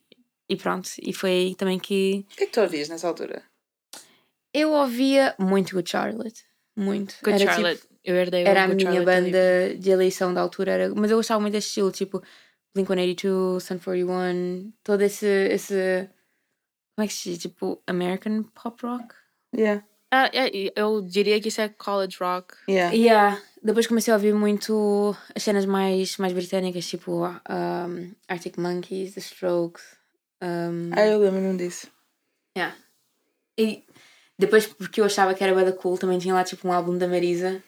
[0.49, 0.89] e pronto.
[1.01, 3.43] E foi aí também que O que é que tu ouvias nessa altura?
[4.53, 6.43] eu ouvia muito Good Charlotte.
[6.75, 7.15] Muito.
[7.23, 7.81] Good era, Charlotte.
[7.81, 10.71] Tipo, eu herdei o era a Good minha Charlotte banda de eleição da altura.
[10.71, 12.21] Era, mas eu gostava muito desse estilo, tipo
[12.75, 16.09] Blink 182, Sun 41, todo esse, esse.
[16.95, 17.39] Como é que se diz?
[17.39, 19.15] Tipo, American pop rock?
[19.55, 19.83] Yeah.
[20.11, 22.53] Ah, é, eu diria que isso é college rock.
[22.69, 22.93] Yeah.
[22.95, 23.41] Yeah.
[23.63, 29.21] Depois comecei a ouvir muito as cenas mais, mais britânicas, tipo um, Arctic Monkeys, The
[29.21, 29.83] Strokes.
[30.43, 31.87] Um, Ah, eu lembro-me disso.
[32.55, 32.75] yeah.
[33.57, 33.83] E
[34.37, 36.95] depois, porque eu achava que era bué da cool, também tinha lá tipo um álbum
[36.97, 37.63] da Marisa.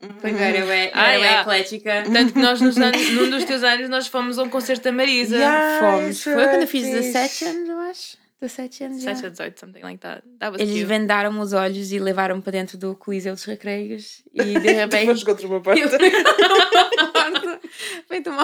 [0.00, 1.40] Porque eu era eu Ah, era bué yeah.
[1.42, 2.02] eclética.
[2.10, 4.92] Tanto que nós, nos anos, num dos teus anos, nós fomos a um concerto da
[4.92, 5.36] Marisa.
[5.36, 5.80] Yeah.
[5.80, 6.22] Fomos.
[6.22, 7.12] Foi quando eu fiz fixe.
[7.12, 8.16] 17 anos, eu acho.
[8.40, 9.02] 17 anos.
[9.02, 9.26] 7 já.
[9.26, 10.22] or 18, something like that.
[10.38, 10.86] That was Eles cute.
[10.86, 14.22] vendaram os olhos e levaram-me para dentro do Coliseu dos Recreios.
[14.32, 15.24] E de Tu repente.
[15.24, 15.98] contra uma porta.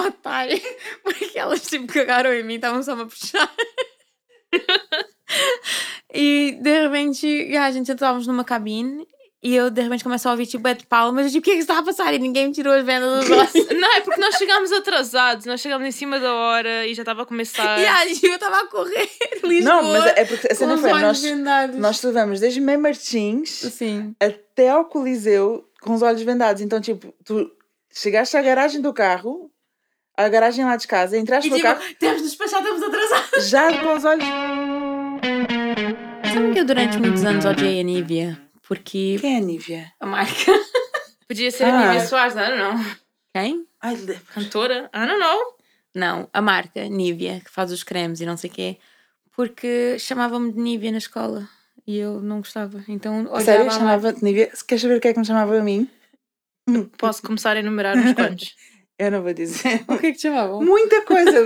[0.07, 0.61] Otário.
[1.03, 3.51] Porque elas tipo cagaram em mim, estavam só a me puxar.
[6.13, 9.05] E de repente, a gente estávamos numa cabine
[9.41, 11.25] e eu de repente começo a ouvir tipo é de palmas.
[11.27, 12.13] Eu tipo, o que é que está a passar?
[12.13, 13.53] E ninguém me tirou as vendas dos olhos.
[13.79, 15.45] Não, é porque nós chegámos atrasados.
[15.45, 17.79] Nós chegámos em cima da hora e já estava a começar.
[17.79, 19.09] E aí, eu estava a correr
[19.43, 19.81] Lisboa.
[19.81, 21.75] Não, mas é porque a cena foi, nós, vendados.
[21.77, 24.15] nós estudamos desde Mãe Martins Sim.
[24.19, 26.61] até ao Coliseu com os olhos vendados.
[26.61, 27.49] Então, tipo, tu
[27.93, 29.51] chegaste à garagem do carro,
[30.17, 33.49] à garagem lá de casa, entraste E no tipo, carro, temos de despachar, estamos atrasados.
[33.49, 34.25] já com os olhos.
[36.33, 38.46] Sabe que eu durante muitos anos odiei a Nivea?
[38.67, 39.93] Porque Quem é a Nívia?
[39.99, 40.33] a marca.
[41.27, 41.79] Podia ser Ah.
[41.79, 42.95] a Nívia Soares, I don't know.
[43.35, 43.67] Quem?
[43.81, 43.95] Ai.
[44.33, 44.89] Cantora?
[44.93, 45.55] I don't know.
[45.95, 48.77] Não, a marca Nivea, que faz os cremes e não sei o quê.
[49.35, 51.47] Porque chamava-me de Nivea na escola.
[51.85, 52.83] E eu não gostava.
[52.87, 54.51] Então Sério, chamava-te Nívia?
[54.67, 55.89] Queres saber o que é que me chamava a mim?
[56.97, 58.55] Posso começar a enumerar uns quantos.
[58.99, 59.83] Eu não vou dizer.
[59.87, 60.59] O que é que te chamavam?
[60.59, 61.43] Muita coisa.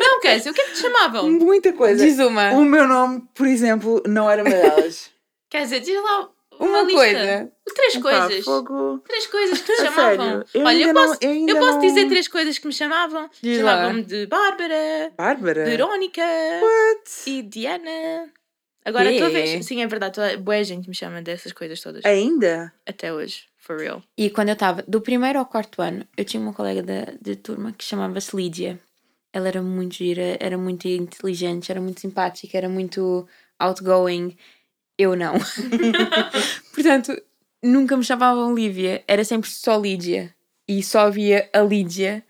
[0.00, 1.30] Não, quer dizer, o que é que te chamavam?
[1.30, 2.04] Muita coisa.
[2.04, 2.50] Diz uma.
[2.54, 5.08] O meu nome, por exemplo, não era uma delas.
[5.48, 7.52] Quer dizer, diz lá uma, coisa.
[7.74, 8.44] Três coisas.
[9.04, 10.44] Três coisas que te chamavam.
[10.54, 12.72] eu Olha, eu ainda não- posso, eu eu posso não- dizer três coisas que me
[12.72, 13.28] chamavam.
[13.42, 15.64] Chamavam-me de Bárbara, Bárbara.
[15.64, 17.30] Verónica What?
[17.30, 18.30] e Diana.
[18.84, 19.64] Agora, tua vez.
[19.64, 20.14] Sim, é verdade.
[20.14, 22.04] Toda, boa gente me chama dessas coisas todas.
[22.04, 22.72] Ainda?
[22.86, 23.44] Até hoje.
[23.58, 24.02] For real.
[24.18, 27.36] E quando eu estava do primeiro ao quarto ano, eu tinha uma colega da, de
[27.36, 28.80] turma que chamava-se Lídia.
[29.32, 33.24] Ela era muito gira, era muito inteligente, era muito simpática, era muito
[33.58, 34.36] outgoing.
[35.02, 35.34] Eu não.
[36.74, 37.12] Portanto,
[37.62, 40.34] nunca me chamavam Lívia, era sempre só Lídia.
[40.68, 42.22] E só havia a Lídia.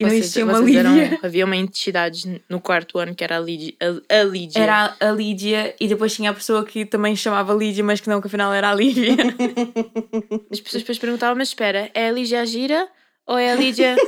[0.00, 1.18] E não Vocês- existia uma vocês eram- Lídia.
[1.22, 3.74] havia uma entidade no quarto ano que era a Lídia.
[4.10, 4.58] A, a Lídia.
[4.60, 8.20] Era a Lídia e depois tinha a pessoa que também chamava Lídia, mas que não,
[8.20, 9.12] que afinal era a Lívia.
[10.50, 12.88] As pessoas depois perguntavam, mas espera, é a Lídia a gira
[13.26, 13.94] ou é a Lídia...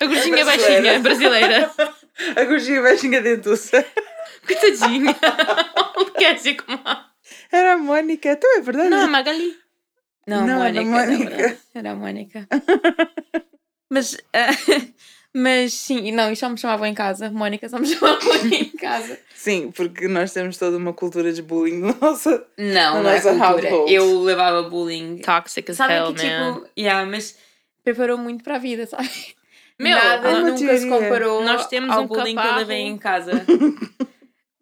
[0.00, 1.70] a gordinha baixinha, brasileira.
[2.36, 3.84] A gordinha baixinha dentuça.
[4.48, 5.14] Coitadinha.
[6.18, 6.80] Quer dizer como...
[6.84, 7.06] a-
[7.52, 8.30] Era a Mónica.
[8.32, 8.88] Então é verdade.
[8.88, 9.56] Não, a Magali.
[10.26, 11.02] Não, Não, a era Mónica.
[11.02, 11.58] a não, Mónica.
[11.74, 12.48] Era, a Mónica.
[13.90, 14.48] mas, ah,
[15.34, 17.30] mas sim, não, e só me chamavam em casa.
[17.30, 19.18] Mónica só me chamavam em casa.
[19.34, 22.44] Sim, porque nós temos toda uma cultura de bullying na nossa.
[22.58, 23.46] Não, Na não é cultura.
[23.46, 23.92] household.
[23.92, 25.18] Eu levava bullying.
[25.18, 26.54] Toxic as Sabe hell, que man.
[26.54, 27.38] tipo, yeah, mas
[27.84, 29.08] preparou muito para a vida, sabe?
[29.78, 32.98] Meu, Nada é nunca se comparou Nós temos ao um bullying que eu levei em
[32.98, 33.46] casa.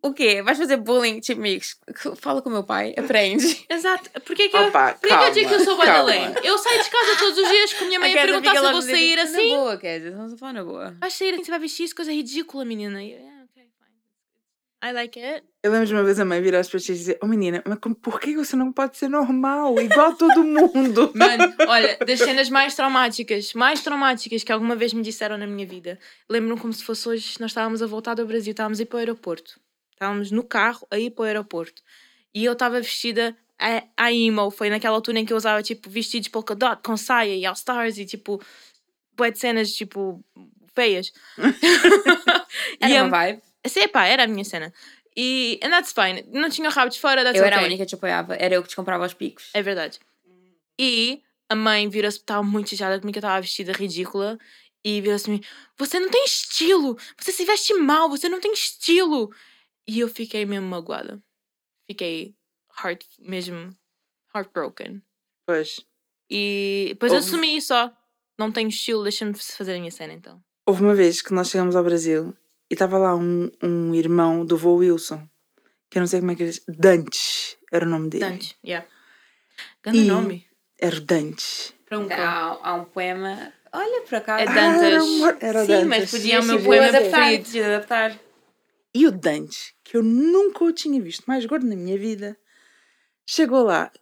[0.02, 0.40] O quê?
[0.42, 1.76] Vais fazer bullying, tipo, amigos?
[2.16, 3.64] Fala com o meu pai, aprende.
[3.68, 4.09] Exato.
[4.20, 6.40] Porquê é que eu, Opa, porquê é que eu digo que eu sou calma, calma.
[6.44, 8.56] Eu saio de casa todos os dias com a minha mãe a Kézia perguntar se
[8.56, 9.48] eu vou a sair Na assim.
[9.48, 10.96] boa, Kézia, estamos a falar na boa.
[11.00, 13.02] Vais sair assim, você vai vestir isso, coisa ridícula, menina.
[13.02, 14.90] E eu, yeah, okay, fine.
[14.90, 15.44] I like it.
[15.64, 17.78] Eu lembro de uma vez a mãe virar-se para ti e dizer: Oh menina, mas
[18.00, 21.11] por que você não pode ser normal, igual todo mundo?
[21.16, 25.66] Mano, olha, das cenas mais traumáticas, mais traumáticas que alguma vez me disseram na minha
[25.66, 25.98] vida.
[26.30, 28.96] Lembro-me como se fosse hoje, nós estávamos a voltar do Brasil, estávamos a ir para
[28.96, 29.59] o aeroporto.
[29.96, 31.82] Estávamos no carro a ir para o aeroporto.
[32.35, 34.50] E eu estava vestida a, a emo.
[34.50, 37.54] Foi naquela altura em que eu usava, tipo, vestidos polka dot com saia e all
[37.54, 38.38] stars e, tipo,
[39.16, 40.22] bué de cenas, tipo,
[40.74, 41.14] feias.
[42.78, 43.42] Era e uma vibe.
[43.64, 44.70] assim, epá, era a minha cena.
[45.16, 46.26] E, and that's fine.
[46.30, 47.68] Não tinha rabos fora, that's Eu era a okay.
[47.68, 48.35] única que te apoiava.
[48.35, 49.48] Era eu que te comprava os picos.
[49.54, 49.98] É verdade.
[50.78, 54.38] E a mãe virou-se, estava muito chateada comigo, que eu estava vestida ridícula.
[54.85, 55.40] E virou-se a mim:
[55.78, 56.98] Você não tem estilo!
[57.16, 59.32] Você se veste mal, você não tem estilo!
[59.88, 61.22] E eu fiquei mesmo magoada.
[61.87, 62.35] Fiquei
[62.83, 63.75] heart, mesmo
[64.35, 65.03] heartbroken.
[65.46, 65.81] Pois.
[66.31, 67.92] E depois eu Houve- assumi só.
[68.38, 70.42] Não tenho estilo, deixa-me fazer a minha cena então.
[70.66, 72.37] Houve uma vez que nós chegamos ao Brasil
[72.70, 75.27] e estava lá um, um irmão do vô Wilson,
[75.88, 78.25] que eu não sei como é que ele Dante era o nome dele.
[78.25, 78.87] Dante, yeah.
[79.83, 80.46] Grande E- nome.
[80.79, 81.72] Era o Dante.
[81.87, 82.09] Para um.
[82.12, 83.53] Há, há um poema.
[83.72, 84.42] Olha, por acaso.
[84.42, 84.83] É Ah, Dantas.
[84.83, 85.87] era, um- era o Sim, Dantas.
[85.88, 87.11] mas podia o meu poema adaptar.
[87.11, 87.44] preferido.
[87.44, 88.18] Podia adaptar.
[88.98, 92.35] E o Dante, que eu nunca o tinha visto mais gordo na minha vida,
[93.26, 93.92] chegou lá.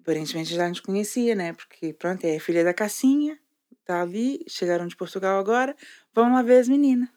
[0.00, 1.52] Aparentemente já nos conhecia, né?
[1.52, 3.38] Porque, pronto, é a filha da Cassinha,
[3.78, 5.76] está ali, chegaram de Portugal agora,
[6.14, 7.10] vamos lá ver as meninas.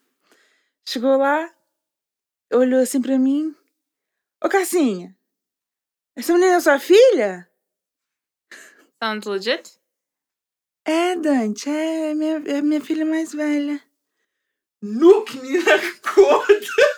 [0.86, 1.50] Chegou lá,
[2.52, 3.56] olhou assim para mim:
[4.44, 5.15] Ô Cassinha,
[6.13, 7.50] essa menina é sua filha?
[9.02, 9.80] Sounds legit?
[10.84, 13.82] É, Dante, é minha, é minha filha mais velha.
[14.82, 15.78] Nu, que menina
[16.13, 16.91] gorda!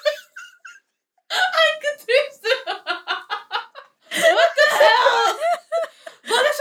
[6.29, 6.53] Olha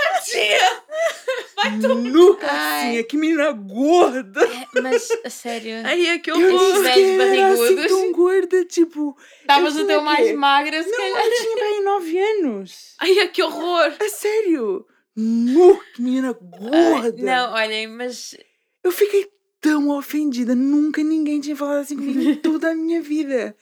[0.43, 0.83] tia!
[1.57, 1.95] Vai tu!
[1.95, 4.45] Nu, Cassinha, que menina gorda!
[4.45, 5.75] É, Mas, sério.
[5.85, 6.75] Ai, é que Eu horror!
[6.75, 7.87] que velhos era assim barrigudos.
[7.87, 9.17] tão gorda, tipo...
[9.41, 11.25] Estavas o teu mais magra, se Não, calhar.
[11.25, 12.95] eu tinha bem nove anos.
[13.01, 13.93] Ai, é que horror!
[14.01, 14.87] É sério.
[15.15, 17.15] Nu, que menina gorda.
[17.23, 18.35] Não, olhem, mas.
[18.83, 19.29] Eu fiquei
[19.61, 20.55] tão ofendida.
[20.55, 23.55] Nunca ninguém tinha falado assim comigo em toda a minha vida.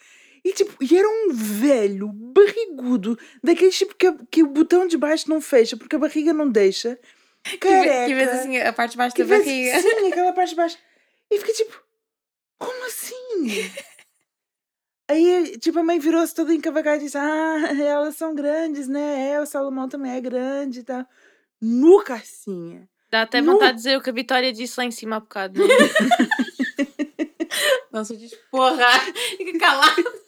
[0.44, 5.28] E tipo, e era um velho, barrigudo, daquele tipo que, que o botão de baixo
[5.28, 6.98] não fecha porque a barriga não deixa.
[7.44, 8.06] Que, Careca.
[8.06, 9.80] que vês assim a parte de baixo da vês- barriga.
[9.80, 10.78] Sim, aquela parte de baixo.
[11.30, 11.82] E fiquei tipo,
[12.58, 13.46] como assim?
[15.08, 19.32] Aí, tipo, a mãe virou-se toda encavacada e disse: Ah, elas são grandes, né?
[19.32, 21.04] É, o Salomão também é grande e tal.
[21.60, 22.88] No Cassinha.
[23.10, 23.54] Dá até Nu.
[23.54, 25.68] vontade de dizer o que a Vitória disse lá em cima há bocado, não é?
[27.92, 28.86] Não se diz porra.
[29.36, 30.19] Fica calado.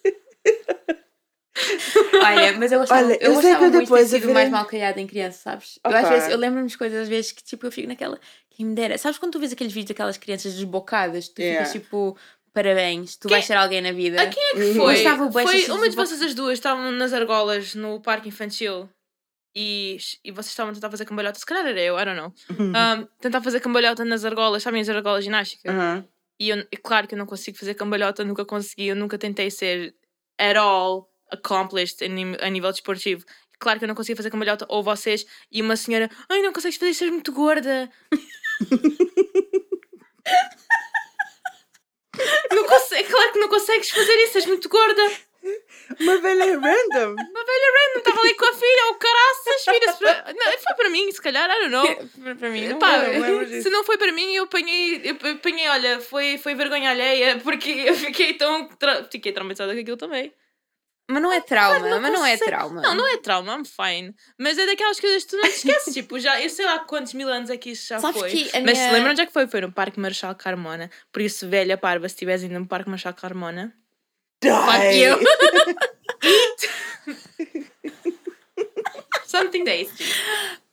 [2.25, 4.19] Olha, mas eu gostava, Olha, eu eu gostava que eu muito depois de ter a
[4.21, 5.79] sido virei- mais mal calhada em criança, sabes?
[5.85, 8.19] Eu às vezes, eu lembro-me de coisas às vezes que tipo, eu fico naquela,
[8.51, 8.97] quem me dera.
[8.99, 11.29] Sabes quando tu vês aqueles vídeos daquelas crianças desbocadas?
[11.29, 11.65] Tu Yeah.
[11.65, 12.17] ficas tipo,
[12.53, 14.21] parabéns, tu Quem- vais ser alguém na vida.
[14.23, 14.75] A quem é que Uhum.
[14.75, 14.95] foi?
[14.95, 18.89] Gostava bué Foi uma de vocês as duas estavam nas argolas no parque infantil
[19.55, 21.39] e, e vocês estavam a tentar fazer cambalhota.
[21.39, 22.33] Se calhar era eu, I don't know.
[22.51, 25.73] Um, tentar fazer cambalhota nas argolas, sabem as argolas ginásticas?
[25.75, 26.05] Aham.
[26.41, 29.51] E eu, e claro que eu não consigo fazer cambalhota, nunca consegui, eu nunca tentei
[29.51, 29.95] ser
[30.41, 33.25] at all accomplished a nível desportivo.
[33.59, 36.77] Claro que eu não consigo fazer cambalhota, ou vocês, e uma senhora, ai, não consegues
[36.79, 37.90] fazer isso, és muito gorda.
[42.53, 45.11] não consegue, claro que não consegues fazer isso, és muito gorda.
[46.01, 47.14] Uma velha random.
[47.14, 50.33] Uma velha random estava ali com a filha, ou caraças, vira-se para.
[50.33, 51.97] Não, foi para mim, se calhar, I don't know.
[52.23, 53.18] Para- Para mim, não Pá, foi.
[53.18, 57.40] não se não foi para mim, eu apanhei, eu apanhei, olha, foi, foi vergonha alheia,
[57.42, 58.68] porque eu fiquei tão.
[58.68, 59.05] Tra...
[59.11, 60.33] Fiquei traumatizada com aquilo também.
[61.11, 62.81] Mas não é trauma, não mas não é trauma.
[62.81, 64.15] Não, não é trauma, I'm fine.
[64.38, 65.93] Mas é daquelas coisas que tu não te esqueces.
[65.95, 68.31] tipo, já, eu sei lá quantos mil anos é que isso já Sabes foi.
[68.31, 69.47] que a Mas minha- se lembram onde é que foi?
[69.47, 70.91] Foi no Parque Marechal Carmona.
[71.12, 73.75] Por isso, velha parva, se estiveres ainda no Parque Marechal Carmona.
[74.43, 75.19] Fuck you.
[79.27, 80.05] Something tasty.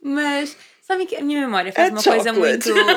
[0.02, 2.72] Mas sabem que a minha memória faz É uma coisa chocolate.
[2.72, 2.90] muito.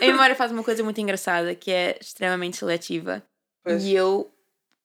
[0.00, 3.22] A memória faz uma coisa muito engraçada que é extremamente seletiva.
[3.62, 3.84] Pois.
[3.84, 4.30] E eu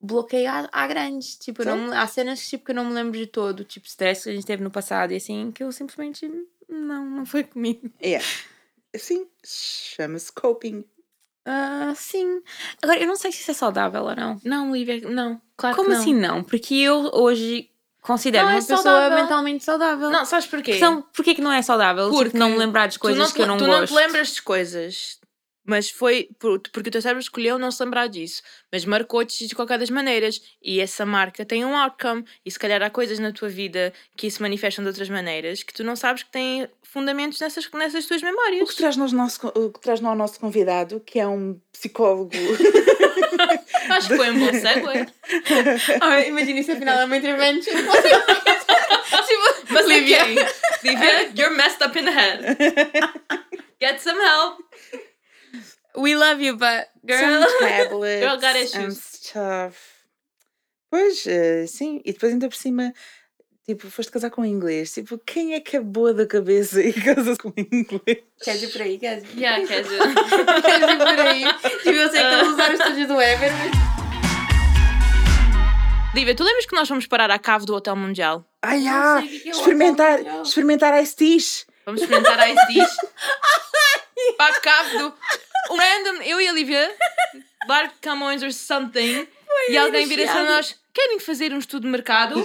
[0.01, 1.37] bloqueio à, à grande.
[1.39, 1.87] Tipo, não, Sim.
[1.89, 3.63] me- há cenas tipo, que eu não me lembro de todo.
[3.63, 6.29] Tipo, stress que a gente teve no passado e assim, que eu simplesmente.
[6.67, 7.89] Não, não foi comigo.
[7.99, 8.19] É.
[8.95, 10.83] Assim, chama-se coping.
[11.45, 12.41] Ah, sim.
[12.81, 14.39] Agora, eu não sei se isso é saudável ou não.
[14.43, 15.41] Não, Lívia, não.
[15.57, 16.01] Claro Como que não.
[16.01, 16.43] assim não?
[16.43, 17.69] Porque eu hoje
[18.01, 19.17] considero Não é uma pessoa saudável.
[19.17, 20.09] mentalmente saudável.
[20.09, 20.75] Não, sabes porquê?
[20.77, 22.09] Então, porquê que não é saudável?
[22.09, 23.79] Porque Tipo, não me lembrar de tu coisas não, te, que eu não tu gosto.
[23.79, 25.19] não te lembras de coisas
[25.69, 28.41] Mas foi por- porque o teu cérebro escolheu não se lembrar disso.
[28.71, 30.41] Mas marcou-te de qualquer das maneiras.
[30.61, 32.25] E essa marca tem um outcome.
[32.43, 35.71] E se calhar há coisas na tua vida que se manifestam de outras maneiras que
[35.73, 38.67] tu não sabes que têm fundamentos nessas, nessas tuas O memórias.
[38.69, 42.31] que traz ao nosso, o que traz ao nosso convidado, que é um psicólogo.
[43.89, 45.11] Acho que foi um bom segue.
[46.01, 47.73] Ah, imagina isso afinal é uma intervention.
[49.27, 50.25] tipo, Mas Lívia,
[51.35, 52.57] you're messed up in the head.
[53.79, 54.59] Get some help.
[55.99, 57.19] We love you, but girl.
[57.19, 58.97] Some tablets Girl got and issues.
[59.03, 59.75] stuff.
[60.89, 62.01] Pois, eh, sim.
[62.03, 62.91] E depois ainda por cima,
[63.65, 64.91] tipo, foste casar com inglês.
[64.91, 68.23] Tipo, quem é que é boa da cabeça e casa com inglês?
[68.43, 68.97] Queres ir por aí?
[68.97, 69.37] Queres ir?
[69.39, 69.99] Yeah, quer dizer.
[69.99, 71.43] Queres ir por aí?
[71.83, 73.89] Tipo, eu sei que estamos a usar os estúdios do Ever, mas...
[76.15, 78.43] Lívia, tu lembras que nós fomos parar à cave do Hotel Mundial?
[78.63, 81.67] Ah, o que é o experimentar, experimentar Ice Teas.
[81.85, 82.89] Vamos experimentar Ice Teas.
[84.37, 85.13] para a cave do...
[85.71, 86.95] Um random, eu e a Lívia,
[87.67, 89.27] Bar Camões or something,
[89.69, 92.43] e alguém vira-se a nós, querem fazer um estudo de mercado?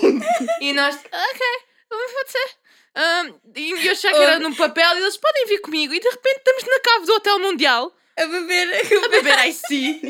[0.60, 1.46] e nós, ok,
[1.88, 2.64] vamos pode ser.
[2.96, 6.08] Ahm, e eu achava que era num papel e eles podem vir comigo e de
[6.08, 8.68] repente estamos na cave do Hotel Mundial A beber...
[9.04, 10.00] a beber Tea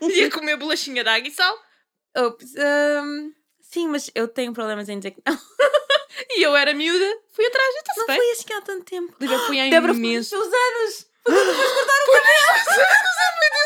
[0.00, 1.62] e a comer bolachinha de água e sal
[2.16, 5.36] Ops, um, sim, mas eu tenho problemas em dizer que não.
[6.30, 9.14] e eu era miúda, fui atrás, já Não foi assim há tanto tempo.
[9.20, 11.06] Lívia, fui há Débora, foi nos imenso seus anos.
[11.28, 11.56] Meu Deus,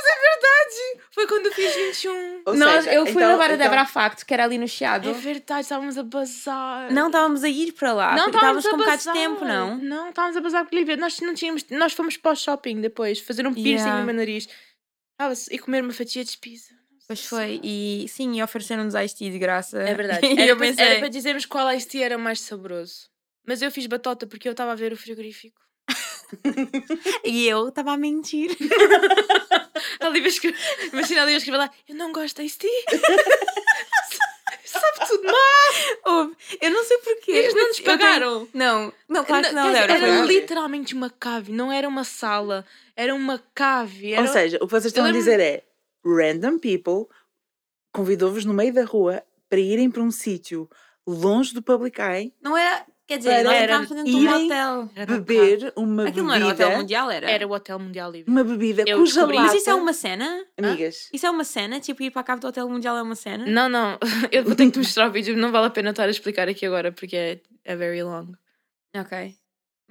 [0.07, 1.01] é verdade!
[1.13, 2.43] Foi quando eu fiz 21.
[2.47, 4.57] Ou Nós, seja, eu fui então- levar a então- Débora a facto, que era ali
[4.59, 5.11] no Chiado.
[5.11, 6.91] É verdade, estávamos a bazar.
[6.93, 8.15] Não estávamos a ir para lá.
[8.17, 9.23] não porque estávamos com um bocado de bazar.
[9.23, 9.77] tempo, não?
[9.79, 11.65] Não, estávamos a bazar porque Lívia, nós não tínhamos.
[11.71, 14.01] Nós fomos para o shopping depois, fazer um piercing Yeah.
[14.01, 14.49] no meu nariz.
[15.13, 16.73] Estava-se- E comer uma fatia de pizza.
[17.11, 17.59] Pois foi.
[17.64, 19.83] E sim, e ofereceram-nos Ice Tea de graça.
[19.83, 20.20] É verdade.
[20.31, 23.09] e Era, eu para, pensei, era para dizermos qual ice tea era mais saboroso.
[23.44, 25.61] Mas eu fiz batota porque eu estava a ver o frigorífico.
[27.25, 28.57] e eu estava a mentir.
[29.99, 30.57] A Lívia escreve...
[30.92, 32.70] Imagina a Lívia escrever lá: Eu não gosto de ice tea.
[34.64, 36.14] Sabe tudo mal.
[36.16, 37.33] Ouve, eu não sei porquê.
[37.33, 38.49] Eles não nos eu tenho- pagaram.
[38.55, 39.92] Não, não, claro que não, Débora.
[39.94, 42.64] Era foi- literalmente uma cave, não era uma sala.
[42.94, 44.12] Era uma cave.
[44.12, 44.23] Era...
[44.23, 45.64] Ou seja, o que vocês estão a lembro- dizer é
[46.05, 47.07] random people
[47.93, 50.69] convidou-vos no meio da rua para irem para um sítio
[51.07, 52.87] longe do public eye, Não era.
[53.07, 54.91] Quer dizer, Para nós era estávamos dentro de um irem hotel.
[54.95, 57.29] Era uma beber uma Aquilo não era o bebida, Hotel Mundial, era?
[57.31, 58.31] Era o Hotel Mundial Livre.
[58.31, 59.37] uma bebida Eu cuja descobri.
[59.37, 60.47] lata, Mas isso é uma cena?
[60.57, 61.81] amigas, Isso é uma cena?
[61.81, 63.45] Tipo, ir para a cave do Hotel Mundial é uma cena?
[63.47, 63.99] Não, não.
[64.31, 65.37] Eu vou ter que te mostrar o vídeo.
[65.37, 68.29] Não vale a pena estar a explicar aqui agora porque é, é very long.
[68.95, 69.35] Ok.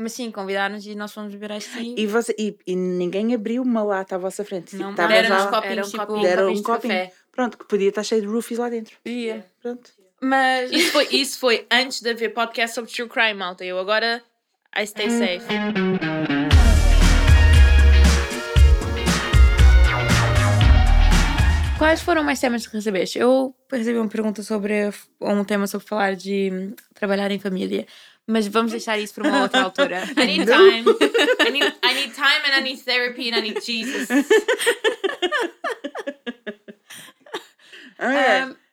[0.01, 1.93] Mas sim, convidaram-nos e nós fomos beber Ice Tea.
[1.97, 4.69] e, você, e, e ninguém abriu uma lata à vossa frente.
[4.71, 6.93] Tipo, Não, estava deram-nos já- copinhos, era um tipo, copinho, deram um de copinho.
[6.93, 7.13] café.
[7.33, 8.95] Pronto, que podia estar cheio de roofies lá dentro.
[9.05, 9.45] Ia.
[9.62, 9.91] Pronto.
[10.21, 10.71] Mas...
[10.71, 13.65] Isso foi, isso foi antes de haver podcast sobre true crime, malta.
[13.65, 14.23] Eu agora,
[14.77, 15.45] I stay safe.
[21.77, 23.17] Quais foram mais temas que recebeste?
[23.17, 24.89] Eu recebi uma pergunta sobre
[25.21, 27.85] um tema sobre falar de trabalhar em família,
[28.30, 30.04] mas vamos deixar isso para uma outra altura.
[30.15, 30.86] I need time.
[31.46, 34.08] I need, I need time and I need therapy and I need Jesus.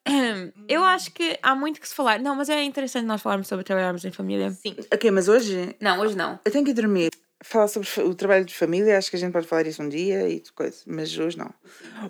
[0.08, 2.20] Hum, eu acho que há muito que se falar.
[2.20, 4.50] Não, mas é interessante nós falarmos sobre trabalharmos em família.
[4.52, 4.76] Sim.
[4.92, 6.38] ok, mas hoje Não, hoje não.
[6.44, 7.10] eu tenho que ir dormir.
[7.42, 10.28] Falar sobre o trabalho de família, acho que a gente pode falar isso um dia
[10.28, 11.52] e coisa, mas hoje não.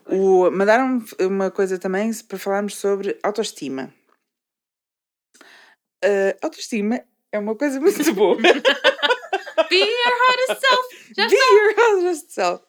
[0.06, 3.92] O, mandaram uma coisa também para falarmos sobre autoestima.
[6.04, 8.36] Ah, autoestima é uma coisa muito boa.
[9.68, 11.14] Be your hardest self.
[11.16, 12.62] Já Be your honest self.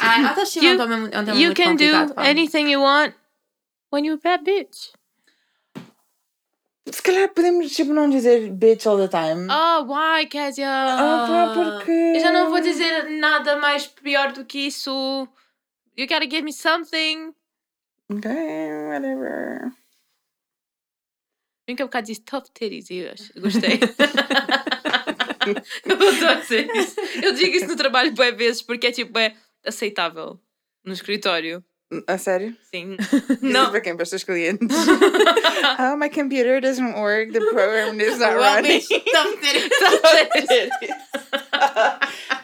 [0.00, 1.84] Ah, autoestima You- um um You can do
[2.16, 3.14] anything you want
[3.92, 4.92] when you're a bad bitch.
[6.90, 9.46] Se calhar podemos tipo, não dizer bitch all the time.
[9.52, 10.66] Oh, why, Kezia?
[10.70, 11.90] Ah, pá, porque.
[11.90, 14.90] Eu já não vou dizer nada mais pior do que isso.
[15.96, 17.34] You gotta give me something.
[18.10, 18.30] Ok,
[18.88, 19.70] whatever.
[21.68, 23.78] Bem que há bocado disse tough titties e eu acho- gostei.
[25.84, 26.96] eu adoro dizer isso.
[27.22, 29.34] Eu digo isso no trabalho boas vezes porque é tipo, é
[29.66, 30.40] aceitável
[30.82, 31.62] no escritório.
[32.06, 32.56] A sério?
[32.74, 32.96] Sim.
[33.42, 33.64] Não.
[33.64, 33.70] Não.
[33.70, 33.94] Para quem?
[33.94, 34.66] Para os teus clientes?
[35.78, 37.32] oh, my computer doesn't work.
[37.32, 38.80] The program is not Well, running.
[38.80, 39.68] tough titties.
[39.78, 40.02] Tough
[40.32, 40.70] titties.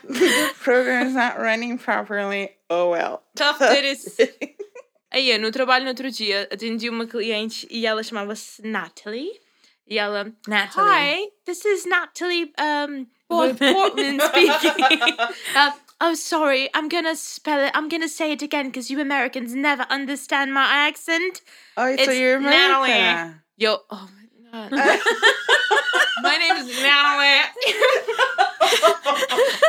[0.06, 2.50] the program is not running properly.
[2.68, 3.22] Oh well.
[3.36, 4.18] Tough titties.
[5.14, 9.30] Aí, eu, no trabalho no outro dia, atendi uma cliente e ela chamava-se Natalie.
[9.86, 10.90] E ela, Natalie.
[10.90, 14.18] Hi, this is Natalie um, Portman.
[14.26, 15.14] Speaking.
[15.54, 17.70] uh, oh, sorry, I'm gonna spell it.
[17.76, 21.42] I'm gonna say it again because you Americans never understand my accent.
[21.76, 22.90] Oh, so It's you're Natalie.
[22.90, 23.40] American.
[23.56, 24.08] Yo, oh
[24.52, 24.72] my god.
[26.24, 27.40] my name is Natalie.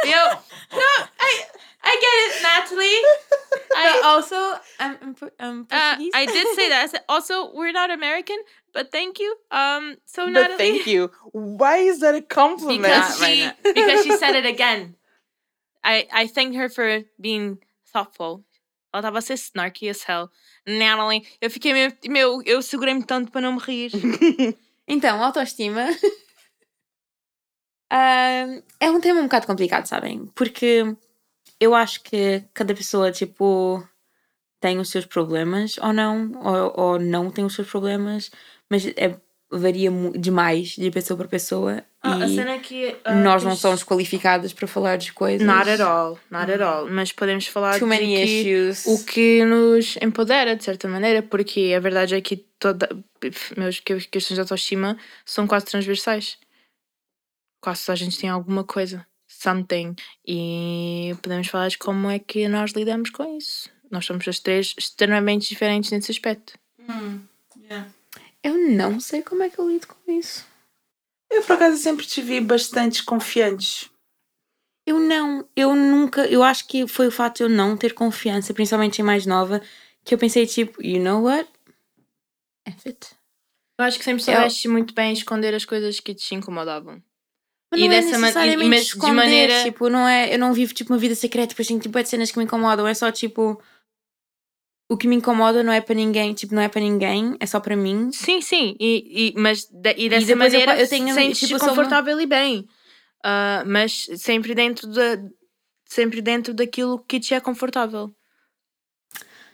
[0.09, 0.39] Yo,
[0.73, 1.45] no, I
[1.87, 3.01] I get it, Natalie.
[3.77, 4.35] I, also,
[4.79, 6.11] I'm, I'm, Por- I'm uh, Portuguese.
[6.15, 6.83] I did say that.
[6.83, 8.37] I said, also, we're not American,
[8.73, 9.35] but thank you.
[9.51, 11.11] Um, so But Natalie, thank you.
[11.31, 12.81] Why is that a compliment?
[12.81, 14.95] because she because she said it again.
[15.83, 17.59] I I thanked her for being
[17.93, 18.43] thoughtful.
[18.91, 20.31] Ela estava a ser snarky as hell.
[20.65, 23.91] Natalie, eu fiquei meio, meu, eu segurei-me tanto para não me rir.
[24.87, 25.87] Então, autoestima.
[27.89, 28.45] Ah,
[28.79, 30.25] é um tema um bocado complicado, sabem?
[30.33, 30.95] Porque
[31.59, 33.85] eu acho que cada pessoa, tipo,
[34.59, 38.31] tem os seus problemas ou não, ou, ou não tem os seus problemas,
[38.69, 39.15] mas é,
[39.51, 44.53] varia demais de pessoa para pessoa Ah, a cena é que nós não somos qualificadas
[44.53, 45.45] para falar de coisas.
[45.47, 46.89] Not at all, not at all.
[46.89, 48.85] Mas podemos falar Too de many que issues.
[48.85, 52.87] o que nos empodera, de certa maneira, porque a verdade é que toda,
[53.57, 56.37] meus que- questões de autoestima são quase transversais.
[57.61, 59.05] Quase toda a gente tem alguma coisa,
[59.45, 59.95] something.
[60.27, 63.69] E podemos falar de como é que nós lidamos com isso.
[63.91, 66.57] Nós somos as três extremamente diferentes nesse aspecto.
[68.43, 70.45] Eu não sei como é que eu lido com isso.
[71.31, 73.89] Eu, por acaso, sempre te vi bastante confiantes.
[74.87, 78.53] Eu não, eu nunca, eu acho que foi o fato de eu não ter confiança,
[78.53, 79.59] principalmente em mais nova,
[80.03, 81.49] que eu pensei tipo, you know what?
[82.67, 83.07] F it.
[83.79, 87.01] Eu acho que sempre Eu- soubeste muito bem esconder as coisas que te incomodavam.
[87.75, 90.53] Mas E é dessa ma- e- necessariamente mas de maneira- tipo, não é, eu não
[90.53, 92.93] vivo tipo uma vida secreta, depois tenho tipo é de cenas que me incomodam, é
[92.93, 93.61] só tipo
[94.89, 97.59] o que me incomoda não é para ninguém, tipo, não é para ninguém, é só
[97.59, 98.11] para mim.
[98.11, 101.59] Sim, sim, e, e, mas de- e dessa eu maneira pa- eu tenho, sentes-te tipo,
[101.59, 102.67] sou uma- confortável e bem.
[103.23, 105.17] Ah, mas sempre dentro, da,
[105.85, 108.13] sempre dentro daquilo que te é confortável.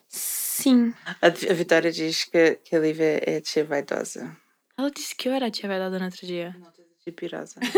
[0.10, 0.94] Sim.
[1.22, 4.36] A, a Vitória diz que, que a Lívia é de ser vaidosa.
[4.78, 6.56] Ela disse que eu era a tia verdade no outro dia.
[6.60, 6.68] Não
[7.12, 7.60] pirosa.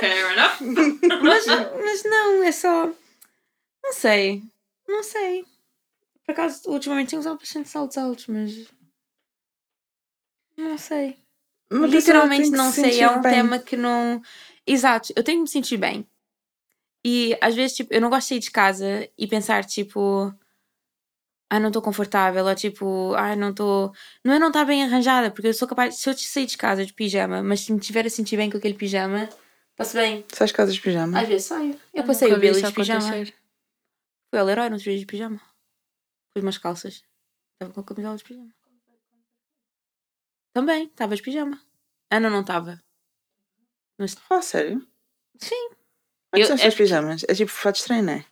[0.00, 0.60] Fair enough.
[1.22, 2.90] Mas, mas não, é só
[3.82, 4.42] não sei.
[4.88, 5.44] Não sei.
[6.24, 8.68] Por acaso, ultimamente tenho usado bastante saltos altos, mas
[10.56, 11.18] não sei.
[11.70, 13.32] Uma Literalmente não se sei, é um bem.
[13.32, 14.22] tema que não.
[14.66, 16.06] Exato, eu tenho que me sentir bem.
[17.04, 20.32] E às vezes, tipo, eu não gosto de sair de casa e pensar, tipo,
[21.54, 23.92] ah, não estou confortável, ou tipo, ah, não estou.
[24.24, 25.96] Não é não estar bem arranjada, porque eu sou capaz.
[25.96, 28.56] Se eu sair de casa de pijama, mas se me tiver a sentir bem com
[28.56, 29.28] aquele pijama,
[29.76, 30.24] passo bem.
[30.32, 31.20] Sais casas de pijama?
[31.20, 31.72] Às vezes saio.
[31.72, 33.00] Eu nunca passei o Billy de pijama.
[33.06, 33.34] acontecer.
[34.30, 35.38] Foi ao Leroy, não te de pijama.
[36.34, 37.04] Pus umas calças.
[37.54, 38.48] Estava com a camisola de pijama.
[40.54, 41.60] Também, estava de pijama.
[42.10, 42.80] Ana não estava.
[43.98, 44.86] Mas Fala sério?
[45.38, 45.68] Sim.
[46.32, 47.24] É que Eu- são os é pijamas?
[47.28, 48.24] É tipo fato de treino, não é?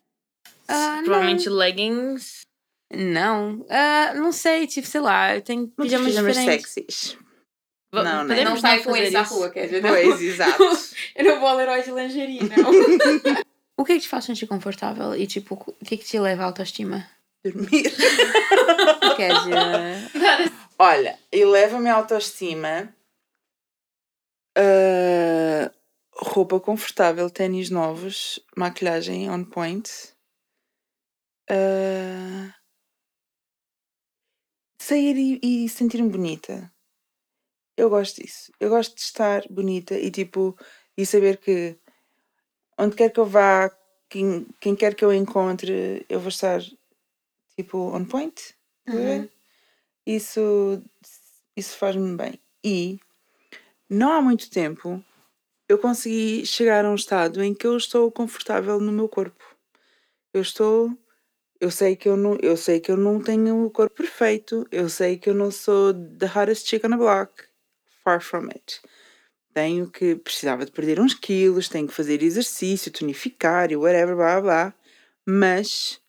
[0.68, 2.47] Ah, Provavelmente leggings.
[2.93, 3.64] Não.
[3.70, 6.70] Ah, não sei, tipo, sei lá, eu tenho Muitos pijamas, pijamas diferentes.
[6.70, 7.18] sexys.
[7.93, 8.26] Não, não.
[8.26, 10.62] podemos Não sai com esse à rua, quer dizer, Pois, exato.
[11.16, 12.70] Eu não vou ao Leroy de lingerie, não.
[13.76, 16.18] o que é que te faz sentir confortável e, tipo, o que é que te
[16.18, 17.09] leva à autoestima?
[17.45, 17.91] Dormir.
[19.16, 20.11] Quer dizer...
[20.78, 22.95] Olha, eleva-me a autoestima.
[24.57, 25.70] ah,
[26.12, 29.91] roupa confortável, ténis novos, maquilhagem on point.
[31.51, 32.55] ah,
[34.91, 36.72] sair e, e sentir-me bonita.
[37.76, 38.53] Eu gosto disso.
[38.59, 40.57] Eu gosto de estar bonita e tipo,
[40.97, 41.78] e saber que
[42.76, 43.70] onde quer que eu vá,
[44.09, 46.61] quem, quem quer que eu encontre, eu vou estar
[47.57, 48.55] tipo on point.
[48.88, 49.28] Uhum.
[50.05, 50.82] Isso,
[51.57, 52.41] isso faz-me bem.
[52.64, 52.99] E
[53.88, 55.03] não há muito tempo
[55.68, 59.45] eu consegui chegar a um estado em que eu estou confortável no meu corpo.
[60.34, 60.91] Eu estou.
[61.61, 64.67] Eu sei que eu não, eu sei que eu não tenho o corpo perfeito.
[64.73, 67.45] Eu sei que eu não sou the hottest chick on the block.
[68.03, 68.81] Far from it.
[69.53, 70.17] Tenho que.
[70.17, 74.75] Precisava de perder uns quilos, tenho que fazer exercício, tonificar e whatever, blá blá blá.
[75.29, 76.01] Mas,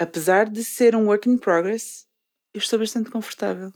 [0.00, 2.06] apesar de ser um work in progress,
[2.52, 3.72] eu estou bastante confortável.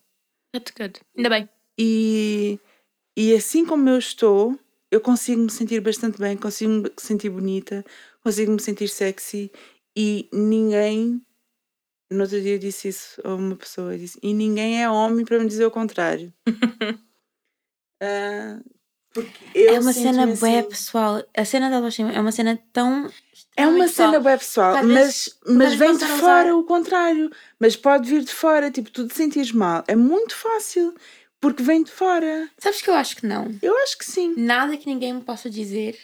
[0.53, 1.01] That's good.
[1.17, 1.49] Ainda bem.
[1.79, 2.59] E,
[3.17, 4.59] e assim como eu estou,
[4.91, 7.85] eu consigo me sentir bastante bem, consigo me sentir bonita,
[8.23, 9.53] consigo me sentir sexy
[9.97, 11.21] e ninguém.
[12.11, 15.39] No outro dia eu disse isso a uma pessoa, disse, e ninguém é homem para
[15.39, 16.33] me dizer o contrário.
[19.13, 20.69] Porque eu é uma cena sinto-me bué, assim.
[20.69, 21.25] pessoal.
[21.37, 23.11] A cena da autoestima é uma cena tão...
[23.57, 27.31] É uma cena web pessoal, Às mas, mas vem de fora usar- o contrário.
[27.59, 29.83] Mas pode vir de fora, tipo, tu te sentires mal.
[29.89, 30.95] É muito fácil,
[31.41, 32.49] porque vem de fora.
[32.59, 33.49] Sabes que eu acho que não?
[33.61, 34.35] Eu acho que sim.
[34.37, 35.99] Nada que ninguém me possa dizer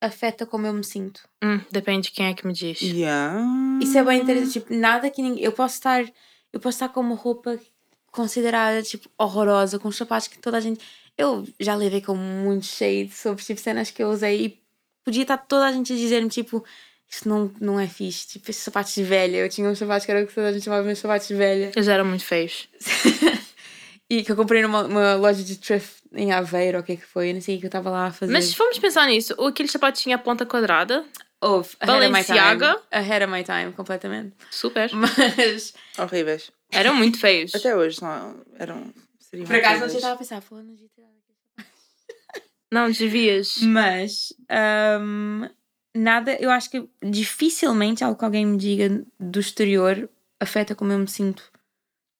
[0.00, 1.20] afeta como eu me sinto.
[1.42, 2.80] Hum, depende de quem é que me diz.
[2.80, 3.38] Yeah.
[3.82, 4.52] Isso é bem interessante.
[4.52, 5.44] Tipo, nada que ninguém.
[5.44, 6.04] Eu posso estar.
[6.52, 7.58] Eu posso estar com uma roupa
[8.10, 10.80] considerada, tipo, horrorosa, com sapatos que toda a gente.
[11.16, 14.62] Eu já levei com muito shade sobre tipo, cenas que eu usei e
[15.04, 16.64] podia estar toda a gente a dizer-me, tipo,
[17.08, 18.26] isso não, não é fixe.
[18.26, 19.36] Tipo, esses sapatos de velha.
[19.36, 21.34] Eu tinha uns sapatos que era o que toda a gente chamava meus sapatos de
[21.34, 21.72] velha.
[21.74, 22.68] Eles eram muito feios.
[24.08, 26.96] e que eu comprei numa uma loja de thrift em Aveiro, ou o que é
[26.96, 27.30] que foi.
[27.30, 28.32] Eu não sei o que eu estava lá a fazer.
[28.32, 31.04] Mas se formos pensar nisso, ou aquele sapato tinha a ponta quadrada,
[31.42, 31.70] Houve.
[31.80, 32.38] Ahead of my time.
[32.38, 32.82] Balenciaga.
[32.90, 34.36] Ahead of my time, completamente.
[34.50, 34.90] super.
[34.94, 36.50] Mas, Horríveis.
[36.70, 37.54] Eram muito feios.
[37.54, 38.92] Até hoje não eram.
[39.18, 39.94] Seriam por acaso, não horríveis.
[39.94, 41.64] estava a pensar, dado aqui.
[42.72, 43.56] Não desvias.
[43.62, 44.32] Mas,
[45.00, 45.48] hum,
[45.96, 50.08] nada, eu acho que dificilmente algo que alguém me diga do exterior
[50.38, 51.50] afeta como eu me sinto.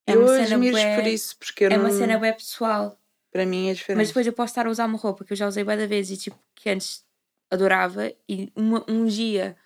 [0.07, 3.00] É Eu uma cena bué- por isso, porque eu É uma não- cena web pessoal.
[3.31, 3.99] Para mim é diferente.
[3.99, 6.19] Mas depois eu posso estar a usar uma roupa que eu já usei várias vezes
[6.19, 7.05] e tipo, que antes
[7.51, 9.57] adorava e uma, um dia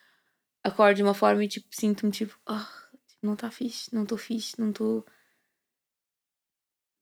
[0.62, 2.69] acordo de uma forma e tipo, sinto-me tipo, "Ah,
[3.23, 5.05] não está fixe, não estou fixe, não estou.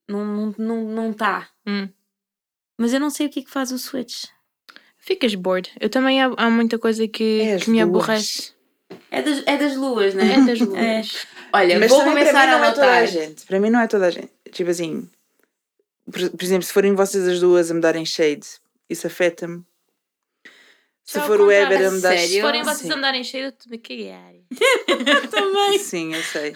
[0.09, 1.49] Não não não não tá.
[1.67, 1.89] Hum.
[2.79, 4.25] Mas eu não sei o que é que faz o switch.
[4.99, 5.71] Ficas bored.
[5.81, 8.53] Eu também há, há muita coisa que, É que me aborrece.
[9.11, 10.35] É das, é das luas, né?
[10.35, 11.27] É das luas.
[11.53, 13.07] Olha, Mas vou começar para mim a não é toda a anotar.
[13.07, 13.47] gente.
[13.47, 14.33] Para mim não é toda a gente.
[14.53, 15.11] Tipo assim,
[16.11, 18.47] por, por exemplo, se forem vocês as duas a me darem shade,
[18.89, 19.63] isso afeta-me.
[21.05, 21.47] Se for o.
[21.47, 22.17] Weber a me dar?
[22.17, 22.93] Se forem vocês Sim.
[22.93, 24.33] andarem cheio, eu me cagar.
[25.31, 25.79] Também.
[25.79, 26.55] Sim, eu sei.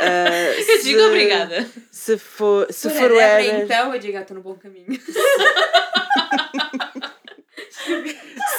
[0.00, 1.70] Ah, Eu digo se- obrigada.
[1.92, 4.86] Se for, se Por for o Weber, então, eu digo, ah, estou no bom caminho.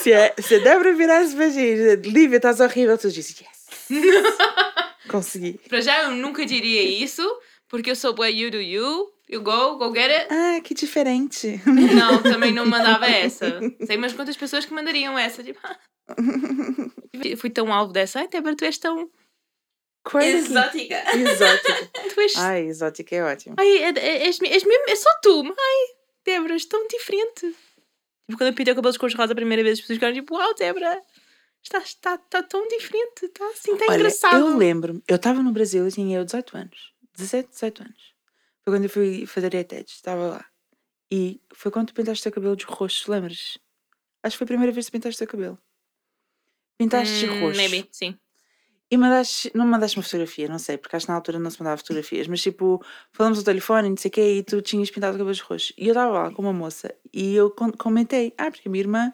[0.02, 3.98] se, é, se a Débora virasse para dizer, Lívia, estás horrível, tu dizes, yes.
[5.10, 5.60] Consegui.
[5.70, 7.24] Para já eu nunca diria isso,
[7.68, 9.10] porque eu sou boa you do you.
[9.30, 10.28] You go, go get it.
[10.30, 11.62] Ah, que diferente.
[11.66, 13.60] Não, também não mandava essa.
[13.86, 15.44] Sei umas quantas pessoas que mandariam essa.
[15.44, 15.60] Tipo,
[17.24, 18.20] Eu fui tão alvo dessa.
[18.20, 19.10] Ai, Débora, tu és tão.
[20.04, 20.30] Quase.
[20.30, 21.04] Exótica.
[21.16, 21.92] Exótica.
[22.14, 22.36] Tu és.
[22.38, 23.56] Ai, exótica é ótimo.
[23.60, 24.90] Ai, é, é, és, és mesmo.
[24.90, 25.44] É só tu.
[25.44, 27.48] Ai, Débora, és tão diferente.
[28.26, 29.98] Tipo, quando eu pintei o cabelo de cor de rosa a primeira vez, as pessoas
[29.98, 31.02] ficaram tipo, uau, Débora,
[31.62, 33.26] está, está, está tão diferente.
[33.26, 34.40] Está assim, está Olha, engraçado.
[34.40, 36.94] eu lembro-me, eu estava no Brasil, eu tinha eu 18 anos.
[37.16, 38.17] 17, 18 anos.
[38.68, 40.46] Foi quando eu fui fazer ETEDs, estava lá.
[41.10, 43.58] E foi quando tu pintaste o teu cabelo de roxo, lembras?
[44.22, 45.58] Acho que foi a primeira vez que pintaste o teu cabelo.
[46.78, 47.56] Pintaste de Hum, roxo.
[47.56, 48.20] Maybe, sim.
[48.92, 51.58] E mandaste, não mandaste uma fotografia, não sei, porque acho que na altura não se
[51.62, 55.16] mandava fotografias, mas tipo, falamos ao telefone, não sei o quê, e tu tinhas pintado
[55.16, 55.74] o cabelo de roxo.
[55.78, 59.14] E eu estava lá com uma moça e eu comentei, ah, porque a minha irmã,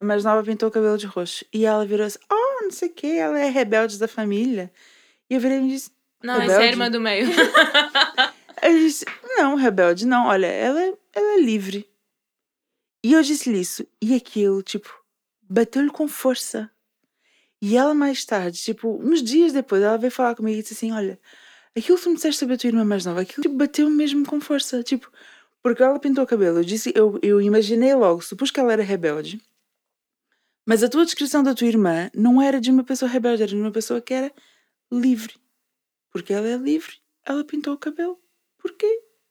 [0.00, 1.44] a mais nova, pintou o cabelo de roxo.
[1.52, 4.72] E ela virou-se, oh, não sei o quê, ela é rebelde da família.
[5.28, 5.90] E eu virei e me disse,
[6.22, 6.72] Não, essa é a Rebelde?
[6.74, 7.26] irmã do meio.
[8.62, 9.04] eu disse,
[9.36, 11.88] não, rebelde, não, olha, ela, é- ela é livre.
[13.04, 14.88] E eu disse-lhe isso, e aquilo, tipo,
[15.42, 16.70] bateu-lhe com força.
[17.60, 20.92] E ela mais tarde, tipo, uns dias depois, ela veio falar comigo e disse assim:
[20.92, 21.18] Olha,
[21.76, 24.26] aquilo que tu me disseste sobre a tua irmã mais nova, aquilo tipo, bateu mesmo
[24.26, 24.82] com força.
[24.82, 25.10] Tipo,
[25.62, 26.58] porque ela pintou o cabelo.
[26.58, 29.40] Eu disse, eu, eu imaginei logo, supus que ela era rebelde.
[30.66, 33.56] Mas a tua descrição da tua irmã não era de uma pessoa rebelde, era de
[33.56, 34.32] uma pessoa que era
[34.92, 35.34] livre.
[36.12, 38.21] Porque ela é livre, ela pintou o cabelo.
[38.62, 38.86] Porque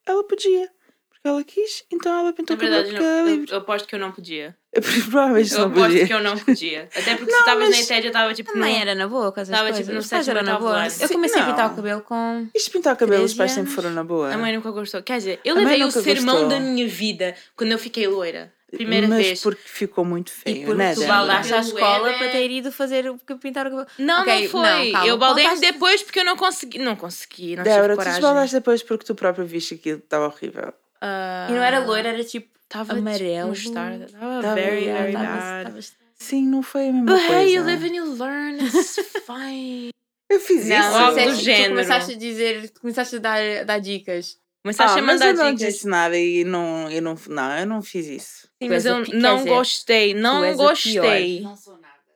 [0.06, 0.68] ela podia.
[1.08, 3.36] Porque ela quis, então ela pintou Na o cabelo verdade, porque ela é não, eu,
[3.36, 3.52] livre.
[3.52, 4.56] eu aposto que eu não podia.
[4.72, 6.06] Provavelmente Eu não aposto podia.
[6.06, 6.88] que eu não podia.
[6.96, 8.52] Até porque se estavas mas- na ITED, eu estava tipo.
[8.52, 9.84] Também não- era na boa com essas Tava, coisas.
[9.86, 10.86] tipo, no sétimo, eram na boa.
[11.00, 11.72] Eu comecei a pintar não.
[11.72, 12.48] o cabelo com...
[12.54, 14.32] Isto de pintar o cabelo, os 13 pais sempre foram na boa.
[14.34, 15.02] A mãe nunca gostou.
[15.02, 16.48] Quer dizer, eu mãe levei o sermão gostou.
[16.50, 18.52] da minha vida quando eu fiquei loira.
[18.76, 19.42] Primeira mas vez.
[19.42, 20.94] porque ficou muito feio, E porque né?
[20.94, 23.86] tu baldaste à escola é- para ter ido fazer o pintar o cabelo.
[23.98, 24.60] Não, Ok, não foi.
[24.62, 25.06] não, calma.
[25.06, 26.78] eu baldei Contaste- depois porque eu não consegui.
[26.78, 28.12] Não consegui, não Débora, tive tu coragem.
[28.20, 30.72] desbaldaste depois porque tu própria viste que aquilo estava horrível.
[31.00, 33.48] Ah, E não era loira, era tipo Tava amarelo.
[33.50, 34.06] Mostarda.
[34.10, 35.64] Tava Tava- very, very tava- bad.
[35.70, 35.80] Tava-
[36.16, 37.42] Sim, não foi a mesma But coisa.
[37.42, 38.64] hey, you live and you learn.
[38.64, 38.96] It's
[39.26, 39.90] fine.
[40.30, 40.96] Eu fiz Não, isso.
[40.96, 41.64] algo do género.
[41.64, 44.38] Tu começaste a dizer, tu começaste a dar, dar dicas.
[44.62, 45.74] Começaste Ah, a mas eu não dicas.
[45.74, 48.42] disse nada e não, eu não, não, eu não fiz isso.
[48.62, 50.14] Sim, Tu mas eu quer não dizer, gostei.
[50.14, 51.44] Não és a gostei.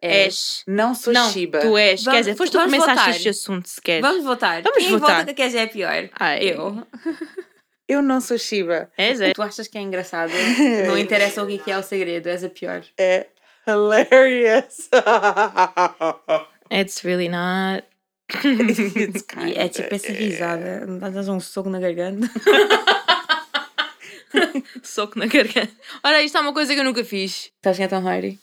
[0.01, 0.63] És.
[0.69, 1.59] Não sou Não, Shiba.
[1.61, 2.01] tu és.
[2.01, 3.17] Quer Vamos- dizer, foste tu que vamos começaste votar.
[3.17, 4.01] este assunto sequer.
[4.01, 4.63] Vamos votar.
[4.63, 5.21] Vamos Quem votar.
[5.21, 6.09] vota que a Kézia é pior?
[6.21, 6.45] Ai.
[6.51, 6.87] Eu.
[7.89, 8.91] Eu não sou Shiba.
[8.99, 9.33] És, é.
[9.33, 10.31] Tu achas que é engraçado?
[10.89, 12.83] Não interessa o que que é o segredo, és a pior.
[12.99, 13.29] É
[13.67, 14.89] hilarious.
[16.71, 17.85] It's really not.
[19.55, 20.87] É tipo essa risada.
[21.11, 22.29] Dás um soco na garganta.
[24.83, 25.73] Soco na garganta.
[26.03, 27.53] Ora, isto é uma coisa que eu nunca fiz.
[27.57, 28.39] Estás quem é Tom Hardy?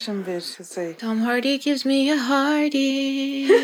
[0.00, 0.94] Deixa-me ver, eu sei.
[0.94, 3.46] Tom Hardy gives me a hearty.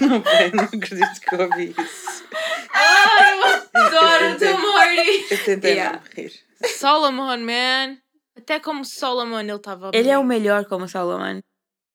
[0.00, 2.24] Não, pai, não acredito que eu ouvi isso.
[2.72, 5.26] Ai, eu adoro Tom Hardy.
[5.32, 5.98] Eu tentei Yeah.
[5.98, 6.32] não rir.
[6.78, 7.98] Solomon, man.
[8.36, 9.90] Até como Solomon ele estava.
[9.92, 11.40] Ele é o melhor como Solomon.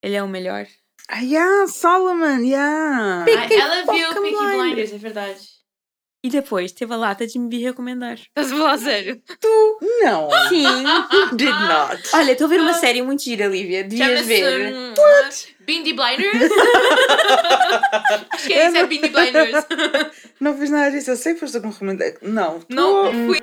[0.06, 0.68] Ele é o melhor.
[1.10, 3.26] Ah, yeah, Solomon, yeah.
[3.28, 4.56] Ai, Ela viu Peaky Blinders.
[4.56, 5.40] Blinders, é verdade.
[6.24, 8.20] E depois teve a lata de me vir recomendar.
[8.20, 9.20] Estás a falar a sério?
[10.04, 10.30] Não.
[10.50, 10.64] Sim.
[11.36, 12.04] Did not.
[12.14, 13.84] Olha, estou a ver uma série muito gira, Lívia.
[13.84, 14.76] Devias Chama-se ver.
[14.76, 14.94] hum,
[15.62, 16.52] Bindi Blinders?
[18.32, 19.66] Acho que é isso, é Bindi Blinders.
[20.40, 21.10] Não fiz nada disso.
[21.10, 22.14] Eu sei que foste com recomendar.
[22.22, 22.60] Não.
[22.70, 23.40] Não, fui.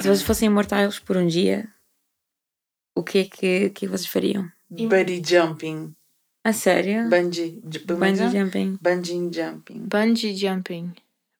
[0.00, 1.68] Se vocês fossem imortais por um dia,
[2.96, 4.48] o que é que, o que, é que vocês fariam?
[4.88, 5.94] Buddy jumping.
[6.44, 7.08] A sério?
[7.08, 7.62] Bungee.
[7.70, 8.78] ju- Bungee jumping.
[8.82, 9.86] Bungee jumping.
[9.88, 10.94] Bungee jumping.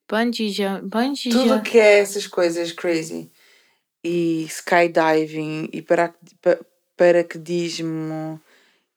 [0.08, 0.88] Bungee jump.
[0.88, 1.70] Bungee Tudo jump.
[1.70, 3.30] que é essas coisas crazy.
[4.02, 6.58] E skydiving e para, pa-
[6.96, 8.40] paraquedismo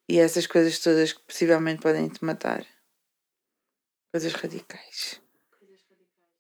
[0.08, 2.66] e essas coisas todas que possivelmente podem te matar.
[4.14, 5.20] Coisas radicais.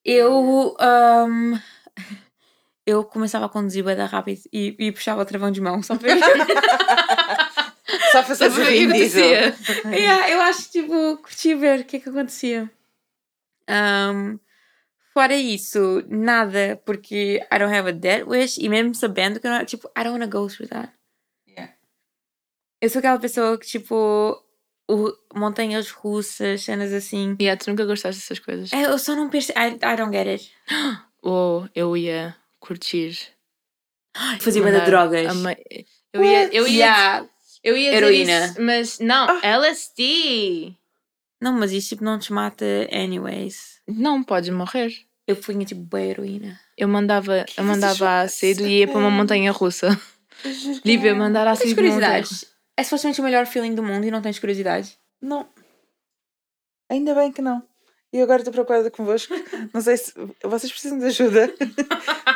[0.05, 0.75] Eu.
[0.79, 1.59] ahm,
[2.85, 6.09] eu começava a conduzir bem rápido e, e puxava o travão de mão, só para
[8.11, 9.55] Só para Sabe ser o que acontecia?
[9.85, 12.69] Yeah, eu acho que tipo, curti ver o que é que acontecia.
[13.67, 14.39] Ahm,
[15.13, 19.51] fora isso, nada, porque I don't have a dead wish, e mesmo sabendo que eu
[19.51, 20.91] não, tipo, I don't wanna go through that.
[21.47, 21.73] Yeah.
[22.81, 24.43] Eu sou aquela pessoa que, tipo,
[24.89, 27.35] o, montanhas russas, cenas assim.
[27.41, 28.71] Yeah, tu nunca gostaste dessas coisas?
[28.73, 29.59] É, Eu só não percebo.
[29.59, 30.51] I, I don't get it.
[31.21, 33.17] Ou eu ia curtir.
[34.41, 35.33] Fazia mandar drogas.
[36.13, 37.29] Eu ia, eu ia, Yeah.
[37.67, 38.45] Eu ia dizer Heroína.
[38.45, 40.73] isso, mas não, LSD.
[41.41, 43.81] Não, mas isso tipo, não te mata anyways.
[43.85, 44.93] Não podes morrer.
[45.27, 46.57] Eu punha tipo bem heroína.
[46.77, 49.99] Eu mandava, eu mandava ácido e ia para uma montanha russa.
[50.85, 52.45] Lívia, mandar Tens ácido montanha curiosidades?
[52.77, 54.97] É supostamente o melhor feeling do mundo e não tens curiosidade.
[55.21, 55.45] Não.
[56.89, 57.61] Ainda bem que não.
[58.13, 59.33] E agora estou preocupada convosco.
[59.73, 61.53] Não sei se vocês precisam de ajuda.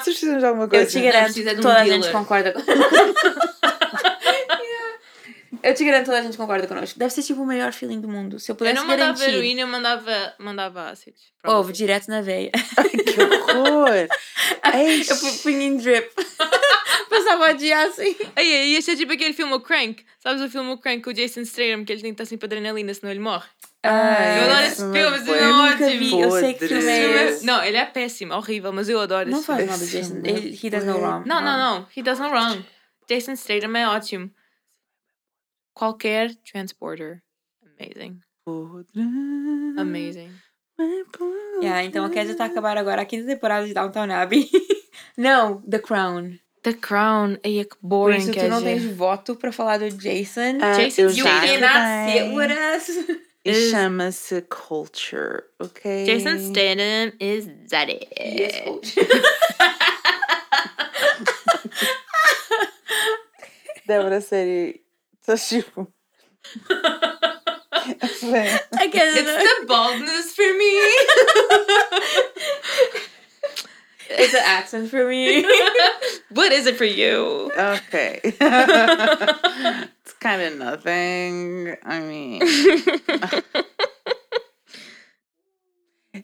[0.02, 0.84] Vocês precisam de alguma coisa.
[0.84, 2.60] Eu te garanto um toda a gente concorda com...
[5.64, 6.97] Eu te garanto que toda a gente concorda connosco.
[6.97, 8.39] Deve ser tipo o melhor feeling do mundo.
[8.39, 9.36] Se eu Eu pudesse não mandava garantir...
[9.36, 11.16] heroína, eu mandava, mandava ácido.
[11.45, 12.51] Ovo direto na veia.
[13.12, 14.07] Que horror!
[15.09, 16.09] Eu pu- punha em drip.
[17.09, 18.16] Passava o dia assim.
[18.36, 20.03] Aí, aí, ser tipo aquele filme o Crank.
[20.20, 22.45] Sabes o filme o Crank com o Jason Statham, que ele tem que estar sempre
[22.45, 23.45] adrenalina, senão ele morre.
[23.84, 26.22] Ai, eu adoro esse filme é esse bué filme é ótimo.
[26.24, 27.39] eu sei que filme é é-.
[27.43, 29.72] Não, ele é péssimo, horrível, mas eu adoro Não esse faz filme.
[29.72, 30.14] mal do Jason.
[30.14, 31.28] filme Ele, he does no é wrong.
[31.28, 31.88] Não, não, não.
[31.97, 32.66] He does no wrong.
[33.09, 34.32] Jason Statham é ótimo.
[35.74, 37.24] Qualquer transporter.
[37.80, 38.19] Amazing.
[39.78, 40.32] Amazing.
[41.61, 44.49] Yeah, então a Kézia está a acabar agora a quinta temporada de Downtown Abbey.
[45.17, 46.39] não, The Crown.
[46.63, 47.38] The Crown.
[47.43, 50.57] Ai, que Por boring isso que tu é, não tens voto para falar do Jason.
[50.61, 52.89] Ah, Jason You cannot sit with us.
[53.43, 56.05] E chama-se Culture, ok?
[56.05, 58.07] Jason Statham is daddy.
[58.19, 58.95] Yes, coach.
[63.88, 64.80] Débora, sério.
[65.32, 65.88] Estás tipo.
[68.22, 70.72] Bem, A Kézia não- It's the baldness for me.
[74.10, 75.46] It's an accent for me.
[76.32, 77.50] What is it for you?
[77.56, 78.20] ok.
[80.04, 81.78] It's kind of nothing.
[81.86, 82.42] I mean.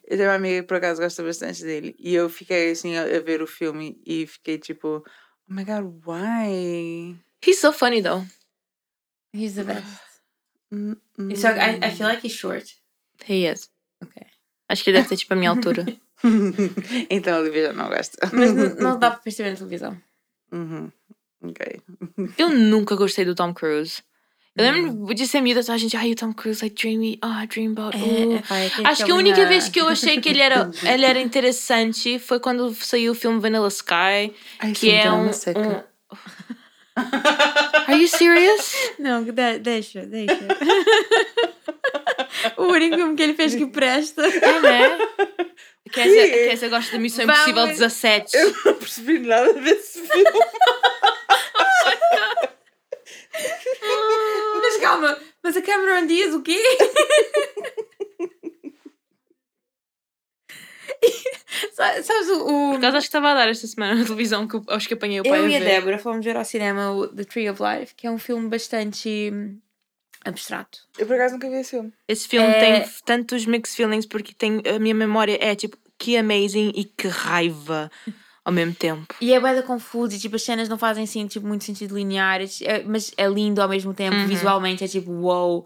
[0.09, 1.95] Eu tenho uma amiga que por acaso gosta bastante dele.
[1.97, 5.01] E eu fiquei assim a, a ver o filme e fiquei tipo,
[5.49, 7.15] oh my god, why?
[7.41, 8.25] He's so funny though.
[9.37, 9.85] He's the best.
[10.73, 11.35] Mm, mm.
[11.37, 12.65] So I, I feel like he's short.
[13.25, 13.69] He is.
[14.03, 14.25] Okay.
[14.69, 15.85] Acho que ele deve ter tipo a minha altura.
[17.09, 18.29] então a Olivia já não gosta.
[18.33, 19.97] Mas n- não dá para perceber na televisão.
[20.51, 20.91] Uhum.
[21.43, 21.81] Ok.
[22.37, 24.01] Eu nunca gostei do Tom Cruise.
[24.55, 27.95] Eu lembro de ser miúda, a gente, ai, o Tom Cruise, like, dreamy, ah, dreamboat.
[27.95, 28.41] uh."
[28.85, 32.39] Acho que a única vez que eu achei que ele era, ele era interessante foi
[32.39, 35.59] quando saiu o filme Vanilla Sky, Ai, que é um, seca.
[36.11, 36.55] um...
[37.87, 38.73] Are you serious?
[38.97, 40.37] Não, de- deixa, deixa.
[42.57, 44.25] o único filme que ele fez que presta.
[44.25, 44.97] É, né?
[45.91, 47.41] Kézia, Kézia gosta da Missão Vamos.
[47.47, 48.35] Impossível 17.
[48.35, 50.23] Eu não percebi nada desse filme.
[54.61, 56.59] Mas calma, mas a Cameron Diaz o quê?
[61.73, 62.45] Sa- Sabes o.
[62.45, 64.87] o- Por acaso acho que estava a dar esta semana na televisão que eu acho
[64.87, 65.65] que apanhei o pai eu a e a ver.
[65.65, 69.31] Débora fomos ver ao cinema o The Tree of Life, que é um filme bastante
[69.33, 69.59] hum,
[70.25, 70.79] abstrato.
[70.97, 71.93] Eu por acaso nunca vi esse filme.
[72.07, 76.15] Esse filme É- tem tantos mixed feelings porque tem a minha memória é tipo que
[76.17, 77.89] amazing e que raiva
[78.45, 79.13] ao mesmo tempo.
[79.19, 82.61] E é bem confuso e tipo, as cenas não fazem assim, tipo, muito sentido lineares,
[82.61, 84.27] é- mas é lindo ao mesmo tempo, Uhum.
[84.27, 85.65] visualmente é tipo, wow.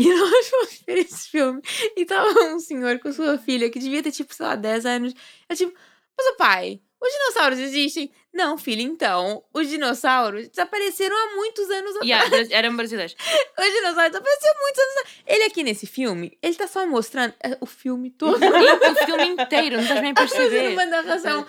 [0.00, 1.60] E nós fomos ver esse filme
[1.96, 5.14] e estava um senhor com sua filha que devia ter tipo, sei lá, 10 anos.
[5.48, 5.74] É tipo,
[6.16, 8.10] mas o pai, os dinossauros existem.
[8.32, 12.08] Não, filho, então, os dinossauros desapareceram há muitos anos atrás.
[12.08, 13.16] Yeah, bra- eram brasileiros.
[13.58, 15.16] Os dinossauros desapareceram há muitos anos atrás.
[15.26, 18.38] Ele aqui nesse filme, ele tá só mostrando eh, o filme todo.
[18.38, 20.72] O filme inteiro, não estás bem a Fazendo perceber.
[20.74, 21.46] uma narração.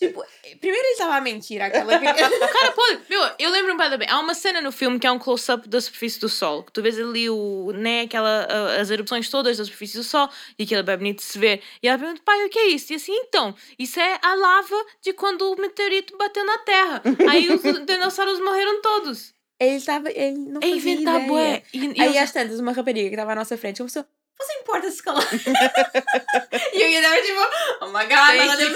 [0.00, 0.24] Tipo,
[0.60, 2.48] primeiro ele estava a mentir aquela criança.
[2.48, 4.08] Cara, pô, meu, eu lembro-me bem, bem.
[4.08, 6.62] Há uma cena no filme que é um close-up da superfície do Sol.
[6.64, 8.46] Que tu vês ali o, né, aquela,
[8.80, 10.28] as erupções todas da superfície do Sol
[10.58, 11.62] e aquilo é bem bonito de se ver.
[11.82, 12.92] E ela pergunta, pai, o que é isso?
[12.92, 17.02] E assim, então, isso é a lava de quando o meteorito bateu na Terra.
[17.28, 19.34] Aí os dinossauros morreram todos.
[19.60, 20.10] Ele estava.
[20.10, 21.28] Ele não É fazia inventar ideia.
[21.28, 21.62] bué.
[21.74, 24.06] E, e Aí eles- às tantas, uma rapariga que estava à nossa frente começou.
[24.40, 25.22] Você importa se calar?
[26.72, 27.40] e eu ia dar tipo,
[27.82, 28.70] oh my god, ela deu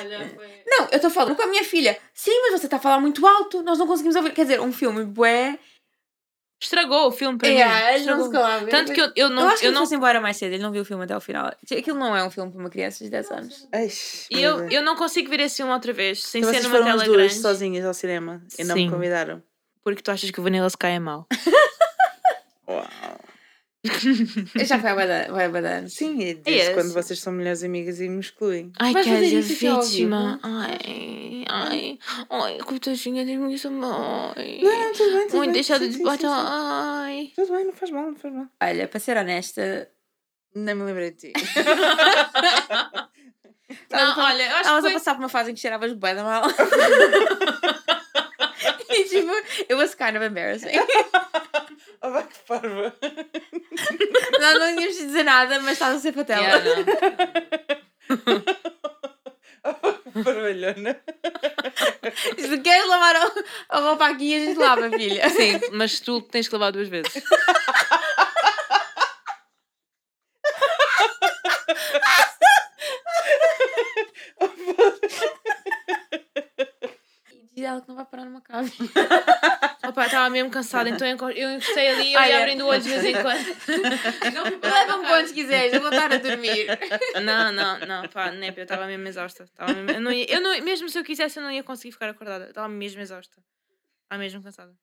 [0.00, 1.98] Olha, foi- Não, eu tô falando com a minha filha.
[2.14, 4.32] Sim, mas você tá falando muito alto, nós não conseguimos ouvir.
[4.32, 5.58] Quer dizer, um filme bué.
[6.62, 7.56] Estragou o filme para mim.
[7.56, 8.66] É, ele não calava.
[8.68, 9.42] Tanto que eu, eu não.
[9.42, 11.16] eu acho que eu não fosse embora mais cedo, ele não viu o filme até
[11.16, 11.46] o final.
[11.48, 13.68] Aquilo não é um filme para uma criança de 10 anos.
[13.74, 14.72] Eish, E eu, Deus.
[14.72, 17.08] eu não consigo ver esse filme outra vez, sem Então ser numa foram tela as
[17.08, 17.34] duas grande.
[17.40, 18.90] sozinhas ao cinema e não me Sim.
[18.90, 19.42] convidaram.
[19.82, 21.26] Porque tu achas que o Vanilla Sky é mau.
[22.76, 23.20] Uau.
[24.64, 25.88] Já foi a bada- vai a badana.
[25.88, 26.74] Sim, é É desde esse.
[26.74, 28.70] quando vocês são melhores amigas e me excluem.
[28.78, 30.38] Ai, que és a vítima.
[30.42, 31.98] Ai, ai,
[32.30, 34.60] ai, coitadinha de mim, sua mãe.
[34.62, 35.52] Não, tudo bem, tudo Mãe, bem.
[35.54, 36.28] deixada de bater.
[36.30, 37.32] Ai.
[37.34, 38.46] Tudo bem, não faz mal, não faz mal.
[38.62, 39.88] Olha, para ser honesta,
[40.54, 41.32] Nem me lembrei de ti.
[43.90, 44.92] Não, olha, eu acho estavas que a foi...
[44.92, 46.42] passar por uma fase em que cheiravas bué da mal.
[48.92, 50.78] e tipo, it was kind of embarrassing.
[52.02, 52.94] Oh, vai que parva.
[54.40, 56.42] Nós não íamos dizer nada, mas estás a ser patela.
[56.42, 58.42] Yeah, não.
[60.24, 61.00] Parvalhona.
[62.36, 63.16] Se queres lavar
[63.68, 65.28] a roupa aqui, a gente lava, filha.
[65.30, 67.12] Sim, mas tu tens que lavar duas vezes.
[77.62, 78.72] E ela que não vai parar numa cave.
[79.86, 82.42] Opa, estava mesmo cansada, então eu enco- eu encostei ali e Ah, ia é.
[82.42, 83.46] abrindo o olho de vez em quando.
[84.62, 86.66] Leva-me quantos quiseres, eu vou estar a dormir.
[87.22, 89.44] Não, não, não, pá, nep, eu estava mesmo exausta.
[89.54, 91.92] Tava mesmo, eu não ia, eu não, mesmo se eu quisesse, eu não ia conseguir
[91.92, 92.46] ficar acordada.
[92.48, 93.40] Estava mesmo exausta.
[94.04, 94.74] Estava mesmo cansada.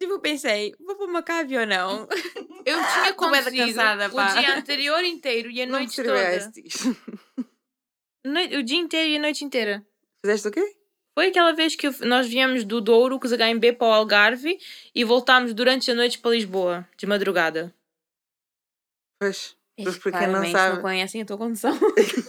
[0.00, 2.08] Tipo, eu pensei, vou para uma cave ou não?
[2.64, 4.34] Eu tinha conseguido cansada, pá.
[4.34, 6.52] o dia anterior inteiro e a Não noite toda.
[8.58, 9.86] O dia inteiro e a noite inteira.
[10.24, 10.77] Fizeste o quê?
[11.18, 14.56] Foi aquela vez que nós viemos do Douro, com os HMB, para o Algarve
[14.94, 17.74] e voltámos durante a noite para Lisboa, de madrugada.
[19.20, 19.56] Pois.
[19.80, 21.76] Mas quem não sabe- não conhecem a tua condição.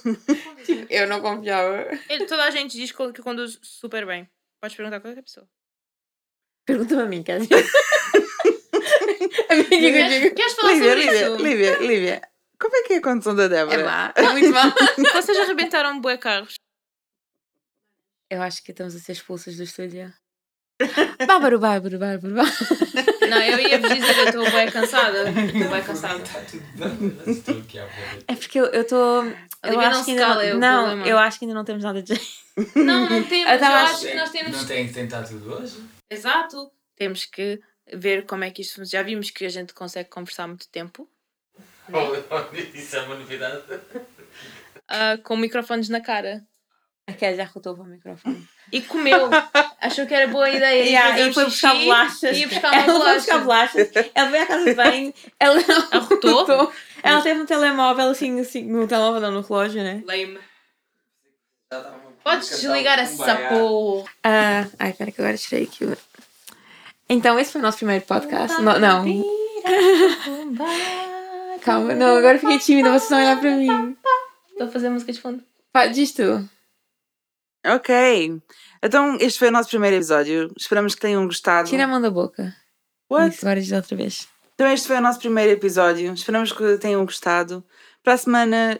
[0.65, 1.87] tipo, eu não confiava.
[2.09, 4.27] Ele- toda a gente diz que conduz super bem.
[4.59, 5.47] Podes perguntar a qualquer pessoa.
[6.65, 7.63] Pergunta-me a mim, quer dizer.
[9.49, 11.35] a mim, digo, Queres, falar Lívia, sobre Lívia, isso?
[11.43, 12.21] Lívia, Lívia.
[12.59, 13.85] Como é que é a condição da É Débora?
[13.85, 14.73] má, é muito má.
[15.13, 16.55] Vocês arrebentaram bué carros.
[18.29, 20.13] Eu acho que estamos a ser expulsas do estúdio.
[21.27, 23.29] Bárbaro, bárbaro, bárbaro, bárbaro.
[23.29, 25.29] Não, eu ia vos dizer, eu estou bem cansada.
[25.29, 26.23] Estou bem cansada.
[28.27, 29.25] É porque eu estou.
[29.63, 31.83] Eu acho não que ainda cala, é não, não eu acho que ainda não temos
[31.83, 32.31] nada de jeito.
[32.75, 33.61] Não, não temos.
[33.61, 34.51] Eu acho que nós temos.
[34.57, 35.83] Não tem que tentar tudo hoje?
[36.09, 36.71] Exato.
[36.95, 37.59] Temos que
[37.93, 39.03] ver como é que isto funciona.
[39.03, 41.09] Já vimos que a gente consegue conversar muito tempo.
[42.73, 43.63] Isso é uma novidade.
[44.87, 46.45] ah, com microfones na cara.
[47.09, 48.47] A Kézia já rotou para o microfone.
[48.71, 49.29] E comeu.
[49.81, 50.83] Achou que era boa ideia.
[50.83, 52.37] Yeah, e foi xixi buscar bolachas.
[52.37, 53.15] E ia buscar uma ela foi bolacha.
[53.15, 53.89] buscar bolachas.
[54.13, 55.13] Ela veio à casa de banho.
[55.39, 55.59] Ela
[55.91, 56.71] Arrotou?
[57.01, 60.03] Ela teve um telemóvel assim, assim, no telemóvel, não, no relógio, né?
[60.05, 60.39] Lame.
[62.23, 64.09] Podes desligar essa porra.
[64.23, 65.85] Ah, ai, pera que agora tirei aqui.
[65.85, 65.97] o-
[67.09, 68.61] Então, esse foi o nosso primeiro podcast.
[68.61, 69.05] Não, não.
[71.61, 73.97] Calma, não, agora fiquei tímida, vocês vão olhar para mim.
[74.51, 75.43] Estou a fazer música de fundo.
[75.93, 76.47] Diz tu.
[77.65, 78.41] Ok.
[78.81, 80.51] Então, este foi o nosso primeiro episódio.
[80.57, 81.69] Esperamos que tenham gostado.
[81.69, 82.55] Tira a mão da boca.
[83.09, 83.35] What?
[83.35, 84.27] Isso, agora diz outra vez.
[84.55, 86.13] Então, este foi o nosso primeiro episódio.
[86.13, 87.63] Esperamos que tenham gostado.
[88.03, 88.79] Para a semana,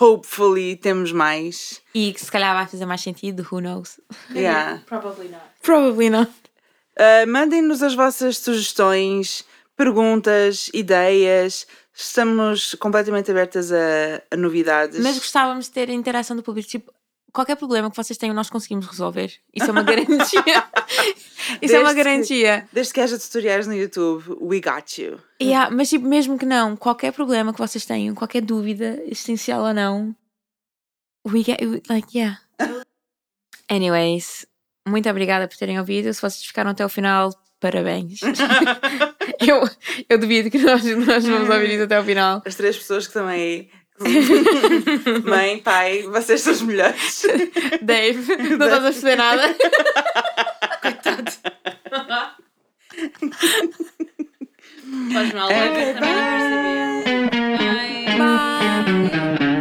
[0.00, 1.80] hopefully, temos mais.
[1.94, 4.00] E que se calhar vai fazer mais sentido, who knows?
[4.34, 4.82] Yeah.
[4.86, 5.42] Probably not.
[5.62, 6.30] Probably not.
[6.98, 9.44] Uh, Mandem-nos as vossas sugestões,
[9.76, 11.66] perguntas, ideias.
[11.94, 15.00] Estamos completamente abertas a, a novidades.
[15.00, 16.68] Mas gostávamos de ter a interação do público.
[16.68, 16.92] Tipo,
[17.32, 19.32] qualquer problema que vocês tenham, nós conseguimos resolver.
[19.54, 20.42] Isso é uma garantia.
[21.62, 22.68] Isso é uma Desde que- garantia.
[22.72, 25.18] Desde que haja tutoriais no YouTube, we got you.
[25.42, 29.74] Yeah, mas tipo, mesmo que não, qualquer problema que vocês tenham, qualquer dúvida, existencial ou
[29.74, 30.14] não,
[31.26, 31.58] we get,
[31.88, 32.40] like, yeah.
[33.70, 34.46] Anyways,
[34.86, 36.12] muito obrigada por terem ouvido.
[36.12, 38.20] Se vocês ficaram até o final, parabéns.
[39.40, 39.62] eu,
[40.08, 42.42] eu duvido que nós, nós vamos ouvir isso até o final.
[42.44, 43.70] As três pessoas que também
[45.24, 47.22] Mãe, pai, vocês são os melhores.
[47.82, 49.54] Dave, não estás a perceber nada.
[50.80, 51.32] Coitado.
[55.12, 56.00] Faz mal, é, bye.
[56.00, 56.10] Bye.
[58.18, 59.38] bye.
[59.38, 59.59] bye.